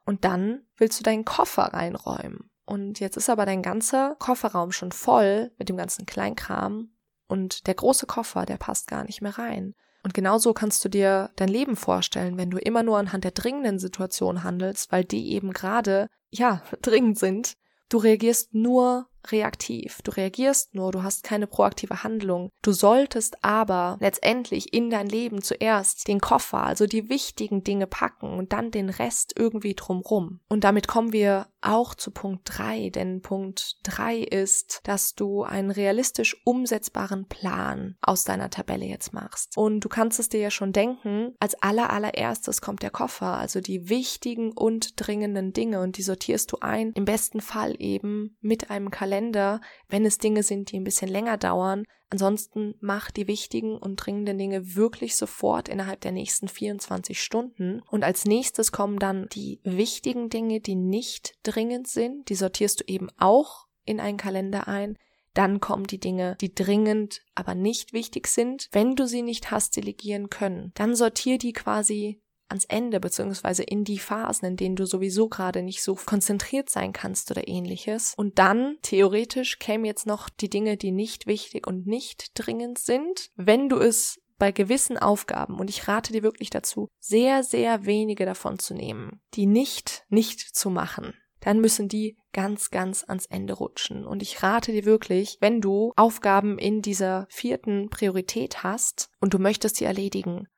Und 0.07 0.25
dann 0.25 0.63
willst 0.79 0.99
du 0.99 1.05
deinen 1.05 1.27
Koffer 1.27 1.65
reinräumen. 1.75 2.51
Und 2.65 3.01
jetzt 3.01 3.19
ist 3.19 3.29
aber 3.29 3.45
dein 3.45 3.63
ganzer 3.63 4.17
Kofferraum 4.19 4.73
schon 4.73 4.93
voll 4.93 5.53
mit 5.59 5.69
dem 5.69 5.77
ganzen 5.77 6.07
Kleinkram 6.07 6.93
und 7.27 7.67
der 7.67 7.75
große 7.75 8.07
Koffer, 8.07 8.47
der 8.47 8.57
passt 8.57 8.89
gar 8.89 9.05
nicht 9.05 9.21
mehr 9.21 9.39
rein. 9.39 9.75
Und 10.03 10.15
genauso 10.15 10.55
kannst 10.55 10.85
du 10.85 10.89
dir 10.89 11.31
dein 11.37 11.49
Leben 11.49 11.77
vorstellen, 11.77 12.37
wenn 12.37 12.51
du 12.51 12.59
immer 12.59 12.83
nur 12.83 12.99
anhand 12.99 13.25
der 13.25 13.33
dringenden 13.33 13.79
Situation 13.79 14.45
handelst, 14.45 14.93
weil 14.93 15.05
die 15.05 15.33
eben 15.33 15.53
gerade, 15.53 16.09
ja, 16.31 16.63
dringend 16.83 17.19
sind. 17.19 17.55
Du 17.89 17.99
reagierst 17.99 18.55
nur 18.55 19.09
reaktiv. 19.27 20.01
Du 20.03 20.11
reagierst 20.11 20.75
nur, 20.75 20.93
du 20.93 21.03
hast 21.03 21.23
keine 21.23 21.47
proaktive 21.47 22.03
Handlung. 22.03 22.51
Du 22.63 22.73
solltest 22.73 23.45
aber 23.45 23.97
letztendlich 24.01 24.73
in 24.73 24.91
dein 24.91 25.09
Leben 25.09 25.43
zuerst 25.43 26.09
den 26.09 26.21
Koffer, 26.21 26.65
also 26.65 26.87
die 26.87 27.09
wichtigen 27.09 27.65
Dinge 27.65 27.87
packen 27.87 28.33
und 28.39 28.53
dann 28.53 28.71
den 28.71 28.91
Rest 28.91 29.35
irgendwie 29.37 29.75
drumrum. 29.75 30.41
Und 30.49 30.65
damit 30.65 30.89
kommen 30.89 31.13
wir 31.13 31.47
auch 31.61 31.95
zu 31.95 32.11
Punkt 32.11 32.43
drei, 32.45 32.91
denn 32.91 33.21
Punkt 33.21 33.79
drei 33.83 34.19
ist, 34.19 34.81
dass 34.85 35.15
du 35.15 35.43
einen 35.43 35.71
realistisch 35.71 36.41
umsetzbaren 36.45 37.27
Plan 37.27 37.97
aus 38.01 38.25
deiner 38.25 38.51
Tabelle 38.51 38.87
jetzt 38.87 39.13
machst. 39.13 39.57
Und 39.57 39.81
du 39.81 39.89
kannst 39.89 40.21
es 40.21 40.29
dir 40.29 40.41
ja 40.41 40.51
schon 40.51 40.73
denken, 40.73 41.35
als 41.41 41.61
aller 41.61 41.91
allererstes 41.91 42.61
kommt 42.61 42.83
der 42.83 42.91
Koffer, 42.91 43.39
also 43.39 43.61
die 43.61 43.89
wichtigen 43.89 44.53
und 44.53 44.93
dringenden 44.97 45.53
Dinge 45.53 45.81
und 45.81 45.97
die 45.99 46.03
sortierst 46.03 46.53
du 46.53 46.59
ein, 46.61 46.93
im 46.93 47.05
besten 47.05 47.41
Fall 47.41 47.75
eben 47.79 48.37
mit 48.41 48.71
einem 48.71 48.91
Kalender 48.91 49.08
Kalender, 49.09 49.63
wenn 49.89 50.05
es 50.05 50.19
Dinge 50.19 50.43
sind, 50.43 50.71
die 50.71 50.77
ein 50.79 50.85
bisschen 50.85 51.09
länger 51.09 51.39
dauern. 51.39 51.85
Ansonsten 52.11 52.75
mach 52.81 53.11
die 53.11 53.27
wichtigen 53.27 53.77
und 53.79 53.97
dringenden 53.97 54.37
Dinge 54.37 54.77
wirklich 54.77 55.17
sofort 55.17 55.69
innerhalb 55.69 56.03
der 56.03 56.13
nächsten 56.13 56.47
24 56.47 57.21
Stunden. 57.21 57.81
Und 57.91 58.05
als 58.05 58.27
nächstes 58.27 58.71
kommen 58.71 58.99
dann 58.99 59.27
die 59.33 59.61
wichtigen 59.65 60.29
Dinge, 60.29 60.61
die 60.61 60.75
nicht 60.75 61.37
dringend 61.43 61.89
sind. 61.89 62.29
Die 62.29 62.35
sortierst 62.35 62.81
du 62.81 62.85
eben 62.87 63.09
auch 63.19 63.67
in 63.87 63.99
einen 63.99 64.19
Kalender 64.19 64.69
ein. 64.69 64.99
Dann 65.33 65.61
kommen 65.61 65.87
die 65.87 66.01
Dinge, 66.01 66.37
die 66.41 66.55
dringend, 66.55 67.23
aber 67.35 67.55
nicht 67.55 67.95
wichtig 67.95 68.27
sind. 68.27 68.69
Wenn 68.73 68.95
du 68.95 69.07
sie 69.07 69.23
nicht 69.23 69.51
hast 69.51 69.77
delegieren 69.77 70.29
können, 70.29 70.73
dann 70.75 70.95
sortier 70.95 71.39
die 71.39 71.55
quasi 71.55 72.21
ans 72.49 72.65
Ende 72.65 73.01
beziehungsweise 73.01 73.63
in 73.63 73.85
die 73.85 73.99
Phasen, 73.99 74.47
in 74.47 74.57
denen 74.57 74.77
du 74.77 74.87
sowieso 74.87 75.29
gerade 75.29 75.63
nicht 75.63 75.83
so 75.83 75.95
konzentriert 75.95 76.71
sein 76.71 76.93
kannst 76.93 77.31
oder 77.31 77.47
ähnliches. 77.47 78.15
Und 78.17 78.39
dann 78.39 78.77
theoretisch 78.83 79.59
kämen 79.59 79.85
jetzt 79.85 80.07
noch 80.07 80.29
die 80.29 80.51
Dinge, 80.51 80.77
die 80.77 80.93
nicht 80.93 81.27
wichtig 81.27 81.67
und 81.67 81.87
nicht 81.87 82.33
dringend 82.35 82.79
sind. 82.79 83.31
Wenn 83.37 83.69
du 83.69 83.77
es 83.79 84.21
bei 84.39 84.53
gewissen 84.53 84.97
Aufgaben, 84.97 85.59
und 85.59 85.69
ich 85.69 85.89
rate 85.89 86.13
dir 86.13 86.23
wirklich 86.23 86.51
dazu, 86.51 86.89
sehr, 87.01 87.43
sehr 87.43 87.87
wenige 87.87 88.25
davon 88.25 88.59
zu 88.59 88.75
nehmen, 88.75 89.21
die 89.35 89.47
nicht, 89.47 90.05
nicht 90.09 90.41
zu 90.41 90.71
machen, 90.71 91.15
dann 91.41 91.61
müssen 91.61 91.89
die 91.89 92.17
ganz, 92.33 92.71
ganz 92.71 93.05
ans 93.05 93.27
Ende 93.27 93.55
rutschen. 93.55 94.07
Und 94.07 94.23
ich 94.23 94.43
rate 94.43 94.73
dir 94.73 94.85
wirklich, 94.85 95.39
wenn 95.41 95.61
du 95.61 95.93
Aufgaben 95.97 96.59
in 96.59 96.83
dieser 96.83 97.27
vierten 97.31 97.89
Priorität 97.91 98.63
hast 98.63 99.11
und 99.21 99.35
du 99.35 99.39
möchtest 99.39 99.77
sie 99.77 99.85
erledigen, 99.85 100.49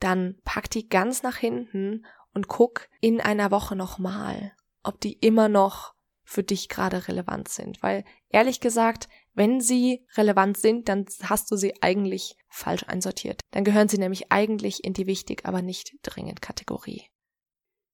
dann 0.00 0.36
pack 0.44 0.70
die 0.70 0.88
ganz 0.88 1.22
nach 1.22 1.36
hinten 1.36 2.06
und 2.34 2.48
guck 2.48 2.88
in 3.00 3.20
einer 3.20 3.50
Woche 3.50 3.76
nochmal, 3.76 4.52
ob 4.82 5.00
die 5.00 5.14
immer 5.14 5.48
noch 5.48 5.94
für 6.24 6.42
dich 6.42 6.68
gerade 6.68 7.08
relevant 7.08 7.48
sind. 7.48 7.82
Weil 7.82 8.04
ehrlich 8.28 8.60
gesagt, 8.60 9.08
wenn 9.32 9.60
sie 9.60 10.04
relevant 10.14 10.58
sind, 10.58 10.88
dann 10.88 11.06
hast 11.22 11.50
du 11.50 11.56
sie 11.56 11.82
eigentlich 11.82 12.36
falsch 12.48 12.84
einsortiert. 12.86 13.40
Dann 13.52 13.64
gehören 13.64 13.88
sie 13.88 13.98
nämlich 13.98 14.30
eigentlich 14.30 14.84
in 14.84 14.92
die 14.92 15.06
wichtig, 15.06 15.46
aber 15.46 15.62
nicht 15.62 15.94
dringend 16.02 16.42
Kategorie. 16.42 17.04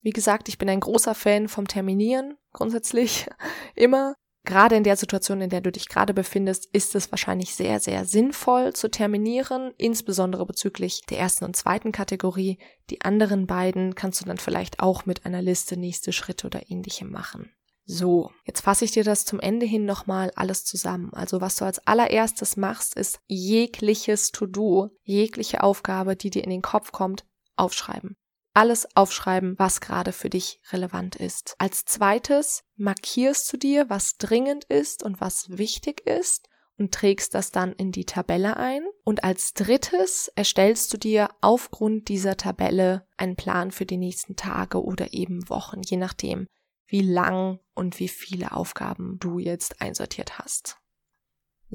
Wie 0.03 0.11
gesagt, 0.11 0.49
ich 0.49 0.59
bin 0.59 0.69
ein 0.69 0.81
großer 0.81 1.15
Fan 1.15 1.49
vom 1.49 1.69
Terminieren, 1.69 2.37
grundsätzlich 2.53 3.29
immer. 3.75 4.15
Gerade 4.45 4.77
in 4.77 4.85
der 4.85 4.97
Situation, 4.97 5.41
in 5.41 5.49
der 5.49 5.63
du 5.63 5.73
dich 5.73 5.89
gerade 5.89 6.13
befindest, 6.13 6.67
ist 6.67 6.95
es 6.95 7.11
wahrscheinlich 7.11 7.55
sehr, 7.55 7.81
sehr 7.81 8.05
sinnvoll 8.05 8.75
zu 8.75 8.91
terminieren, 8.91 9.73
insbesondere 9.79 10.45
bezüglich 10.45 11.01
der 11.09 11.19
ersten 11.19 11.47
und 11.47 11.57
zweiten 11.57 11.93
Kategorie. 11.93 12.59
Die 12.91 13.01
anderen 13.01 13.47
beiden 13.47 13.95
kannst 13.95 14.21
du 14.21 14.27
dann 14.27 14.37
vielleicht 14.37 14.81
auch 14.81 15.07
mit 15.07 15.25
einer 15.25 15.41
Liste 15.41 15.79
nächste 15.79 16.13
Schritte 16.13 16.47
oder 16.47 16.71
ähnlichem 16.71 17.11
machen. 17.11 17.51
So, 17.87 18.31
jetzt 18.45 18.61
fasse 18.61 18.85
ich 18.85 18.93
dir 18.93 19.05
das 19.05 19.25
zum 19.25 19.41
Ende 19.41 19.65
hin 19.65 19.87
nochmal 19.87 20.31
alles 20.37 20.65
zusammen. 20.65 21.13
Also 21.15 21.41
was 21.41 21.57
du 21.57 21.65
als 21.65 21.87
allererstes 21.87 22.57
machst, 22.57 22.97
ist 22.97 23.21
jegliches 23.27 24.31
To-Do, 24.31 24.91
jegliche 25.03 25.63
Aufgabe, 25.63 26.17
die 26.17 26.31
dir 26.31 26.45
in 26.45 26.51
den 26.51 26.63
Kopf 26.63 26.93
kommt, 26.93 27.25
aufschreiben 27.57 28.17
alles 28.55 28.97
aufschreiben, 28.97 29.59
was 29.59 29.81
gerade 29.81 30.13
für 30.13 30.31
dich 30.31 30.61
relevant 30.73 31.17
ist. 31.17 31.57
Als 31.59 31.85
zweites 31.85 32.65
markierst 32.77 33.53
du 33.53 33.57
dir, 33.57 33.91
was 33.91 34.17
dringend 34.17 34.65
ist 34.65 35.03
und 35.03 35.21
was 35.21 35.59
wichtig 35.59 36.07
ist 36.07 36.49
und 36.79 36.93
trägst 36.93 37.35
das 37.35 37.51
dann 37.51 37.73
in 37.73 37.93
die 37.93 38.07
Tabelle 38.07 38.57
ein. 38.57 38.85
Und 39.05 39.25
als 39.25 39.55
drittes 39.55 40.29
erstellst 40.35 40.93
du 40.93 40.99
dir 40.99 41.31
aufgrund 41.41 42.09
dieser 42.09 42.37
Tabelle 42.37 43.07
einen 43.17 43.37
Plan 43.37 43.71
für 43.71 43.87
die 43.87 43.99
nächsten 43.99 44.37
Tage 44.37 44.83
oder 44.83 45.13
eben 45.13 45.49
Wochen, 45.49 45.83
je 45.83 45.97
nachdem, 45.97 46.47
wie 46.87 47.03
lang 47.03 47.61
und 47.75 47.99
wie 47.99 48.09
viele 48.09 48.53
Aufgaben 48.53 49.19
du 49.19 49.39
jetzt 49.39 49.81
einsortiert 49.81 50.39
hast. 50.39 50.79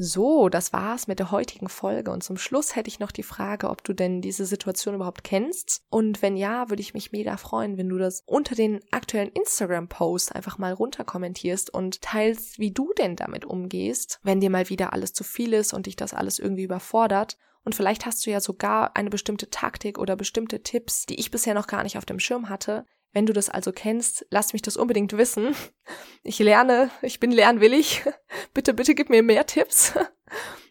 So, 0.02 0.48
das 0.48 0.72
war's 0.72 1.08
mit 1.08 1.20
der 1.20 1.30
heutigen 1.30 1.68
Folge. 1.68 2.12
Und 2.12 2.24
zum 2.24 2.38
Schluss 2.38 2.74
hätte 2.74 2.88
ich 2.88 3.02
noch 3.02 3.12
die 3.12 3.22
Frage, 3.22 3.70
ob 3.70 3.84
du 3.84 3.92
denn 3.92 4.22
diese 4.22 4.46
Situation 4.46 4.96
überhaupt 4.96 5.26
kennst. 5.26 5.84
Und 5.90 6.22
wenn 6.22 6.38
ja, 6.38 6.70
würde 6.70 6.80
ich 6.80 6.94
mich 6.94 7.12
mega 7.12 7.36
freuen, 7.36 7.78
wenn 7.78 7.90
du 7.90 7.98
das 7.98 8.24
unter 8.26 8.56
den 8.56 8.80
aktuellen 8.92 9.28
Instagram-Post 9.28 10.34
einfach 10.34 10.58
mal 10.58 10.72
runterkommentierst 10.72 11.74
und 11.74 12.02
teilst, 12.02 12.60
wie 12.60 12.72
du 12.72 12.94
denn 12.98 13.18
damit 13.18 13.44
umgehst, 13.44 14.22
wenn 14.24 14.40
dir 14.40 14.50
mal 14.50 14.70
wieder 14.70 14.94
alles 14.94 15.12
zu 15.12 15.26
viel 15.26 15.52
ist 15.52 15.74
und 15.74 15.86
dich 15.86 15.98
das 15.98 16.14
alles 16.14 16.40
irgendwie 16.40 16.64
überfordert. 16.64 17.38
Und 17.66 17.76
vielleicht 17.76 18.06
hast 18.06 18.26
du 18.26 18.32
ja 18.32 18.40
sogar 18.40 18.96
eine 18.96 19.10
bestimmte 19.10 19.50
Taktik 19.50 20.00
oder 20.00 20.16
bestimmte 20.16 20.64
Tipps, 20.64 21.08
die 21.08 21.20
ich 21.20 21.30
bisher 21.30 21.54
noch 21.54 21.68
gar 21.68 21.84
nicht 21.84 21.98
auf 21.98 22.06
dem 22.06 22.20
Schirm 22.20 22.48
hatte, 22.48 22.86
wenn 23.12 23.26
du 23.26 23.34
das 23.34 23.50
also 23.50 23.72
kennst, 23.72 24.26
lass 24.30 24.54
mich 24.54 24.62
das 24.62 24.78
unbedingt 24.78 25.17
wissen. 25.17 25.56
Ich 26.24 26.39
lerne, 26.39 26.91
ich 27.02 27.19
bin 27.19 27.32
lernwillig. 27.32 28.04
Bitte, 28.54 28.74
bitte 28.74 28.95
gib 28.95 29.10
mir 29.10 29.24
mehr 29.24 29.45
Tipps. 29.45 29.93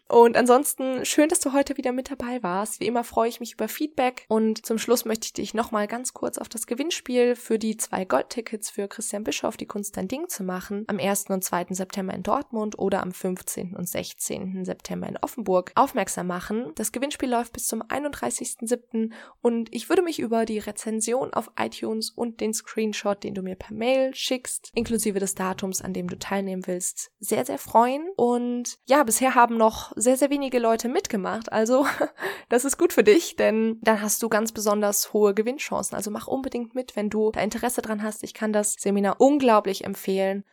Und 0.09 0.35
ansonsten 0.37 1.05
schön, 1.05 1.29
dass 1.29 1.39
du 1.39 1.53
heute 1.53 1.77
wieder 1.77 1.91
mit 1.91 2.09
dabei 2.09 2.41
warst. 2.41 2.79
Wie 2.79 2.87
immer 2.87 3.03
freue 3.03 3.29
ich 3.29 3.39
mich 3.39 3.53
über 3.53 3.67
Feedback. 3.67 4.25
Und 4.27 4.65
zum 4.65 4.79
Schluss 4.79 5.05
möchte 5.05 5.25
ich 5.25 5.33
dich 5.33 5.53
nochmal 5.53 5.85
ganz 5.85 6.13
kurz 6.13 6.39
auf 6.39 6.49
das 6.49 6.65
Gewinnspiel 6.65 7.35
für 7.35 7.59
die 7.59 7.77
zwei 7.77 8.05
Goldtickets 8.05 8.71
für 8.71 8.87
Christian 8.87 9.23
Bischof, 9.23 9.55
die 9.55 9.67
Kunst 9.67 9.97
dein 9.97 10.07
Ding 10.07 10.27
zu 10.27 10.43
machen, 10.43 10.83
am 10.87 10.97
1. 10.97 11.25
und 11.29 11.43
2. 11.43 11.67
September 11.69 12.15
in 12.15 12.23
Dortmund 12.23 12.79
oder 12.79 13.03
am 13.03 13.11
15. 13.11 13.75
und 13.75 13.87
16. 13.87 14.65
September 14.65 15.07
in 15.07 15.17
Offenburg 15.17 15.71
aufmerksam 15.75 16.25
machen. 16.25 16.71
Das 16.73 16.91
Gewinnspiel 16.91 17.29
läuft 17.29 17.53
bis 17.53 17.67
zum 17.67 17.83
31.07. 17.83 19.11
und 19.41 19.73
ich 19.73 19.89
würde 19.89 20.01
mich 20.01 20.17
über 20.17 20.45
die 20.45 20.57
Rezension 20.57 21.35
auf 21.35 21.51
iTunes 21.55 22.09
und 22.09 22.41
den 22.41 22.55
Screenshot, 22.55 23.23
den 23.23 23.35
du 23.35 23.43
mir 23.43 23.55
per 23.55 23.75
Mail 23.75 24.15
schickst, 24.15 24.71
inklusive 24.73 25.19
des 25.19 25.35
Datums, 25.35 25.83
an 25.83 25.93
dem 25.93 26.07
du 26.07 26.17
teilnehmen 26.17 26.65
willst, 26.65 27.11
sehr, 27.19 27.45
sehr 27.45 27.59
freuen. 27.59 28.07
Und 28.15 28.79
ja, 28.87 29.03
bisher 29.03 29.35
haben 29.35 29.57
noch 29.57 29.93
sehr, 29.99 30.17
sehr 30.17 30.29
wenige 30.29 30.59
Leute 30.59 30.89
mitgemacht. 30.89 31.51
Also 31.51 31.85
das 32.49 32.65
ist 32.65 32.77
gut 32.77 32.93
für 32.93 33.03
dich, 33.03 33.35
denn 33.35 33.77
dann 33.81 34.01
hast 34.01 34.21
du 34.23 34.29
ganz 34.29 34.51
besonders 34.51 35.13
hohe 35.13 35.33
Gewinnchancen. 35.33 35.95
Also 35.95 36.11
mach 36.11 36.27
unbedingt 36.27 36.75
mit, 36.75 36.95
wenn 36.95 37.09
du 37.09 37.31
da 37.31 37.41
Interesse 37.41 37.81
dran 37.81 38.03
hast. 38.03 38.23
Ich 38.23 38.33
kann 38.33 38.53
das 38.53 38.73
Seminar 38.73 39.19
unglaublich 39.19 39.83
empfehlen. 39.83 40.43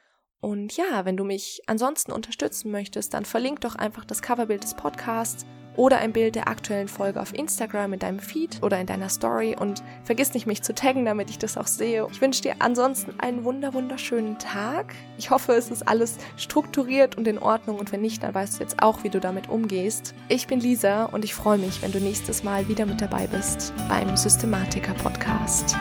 Und 0.40 0.76
ja, 0.76 1.04
wenn 1.04 1.16
du 1.16 1.24
mich 1.24 1.62
ansonsten 1.66 2.12
unterstützen 2.12 2.70
möchtest, 2.70 3.14
dann 3.14 3.24
verlink 3.24 3.62
doch 3.62 3.74
einfach 3.74 4.04
das 4.04 4.22
Coverbild 4.22 4.62
des 4.62 4.74
Podcasts 4.74 5.46
oder 5.76 5.98
ein 5.98 6.12
Bild 6.12 6.34
der 6.34 6.48
aktuellen 6.48 6.88
Folge 6.88 7.20
auf 7.20 7.34
Instagram 7.34 7.92
in 7.92 7.98
deinem 7.98 8.18
Feed 8.18 8.62
oder 8.62 8.80
in 8.80 8.86
deiner 8.86 9.08
Story 9.08 9.56
und 9.58 9.82
vergiss 10.04 10.34
nicht, 10.34 10.46
mich 10.46 10.62
zu 10.62 10.74
taggen, 10.74 11.04
damit 11.04 11.30
ich 11.30 11.38
das 11.38 11.56
auch 11.56 11.66
sehe. 11.66 12.06
Ich 12.10 12.20
wünsche 12.20 12.42
dir 12.42 12.56
ansonsten 12.58 13.14
einen 13.18 13.44
wunder 13.44 13.74
wunderschönen 13.74 14.38
Tag. 14.38 14.94
Ich 15.18 15.30
hoffe, 15.30 15.52
es 15.52 15.70
ist 15.70 15.86
alles 15.86 16.16
strukturiert 16.36 17.16
und 17.16 17.28
in 17.28 17.38
Ordnung 17.38 17.78
und 17.78 17.92
wenn 17.92 18.00
nicht, 18.00 18.22
dann 18.22 18.34
weißt 18.34 18.58
du 18.58 18.62
jetzt 18.62 18.82
auch, 18.82 19.04
wie 19.04 19.10
du 19.10 19.20
damit 19.20 19.48
umgehst. 19.48 20.14
Ich 20.28 20.46
bin 20.46 20.60
Lisa 20.60 21.04
und 21.04 21.24
ich 21.24 21.34
freue 21.34 21.58
mich, 21.58 21.82
wenn 21.82 21.92
du 21.92 22.00
nächstes 22.00 22.42
Mal 22.42 22.68
wieder 22.68 22.86
mit 22.86 23.00
dabei 23.00 23.26
bist 23.26 23.72
beim 23.88 24.16
Systematiker 24.16 24.94
Podcast. 24.94 25.76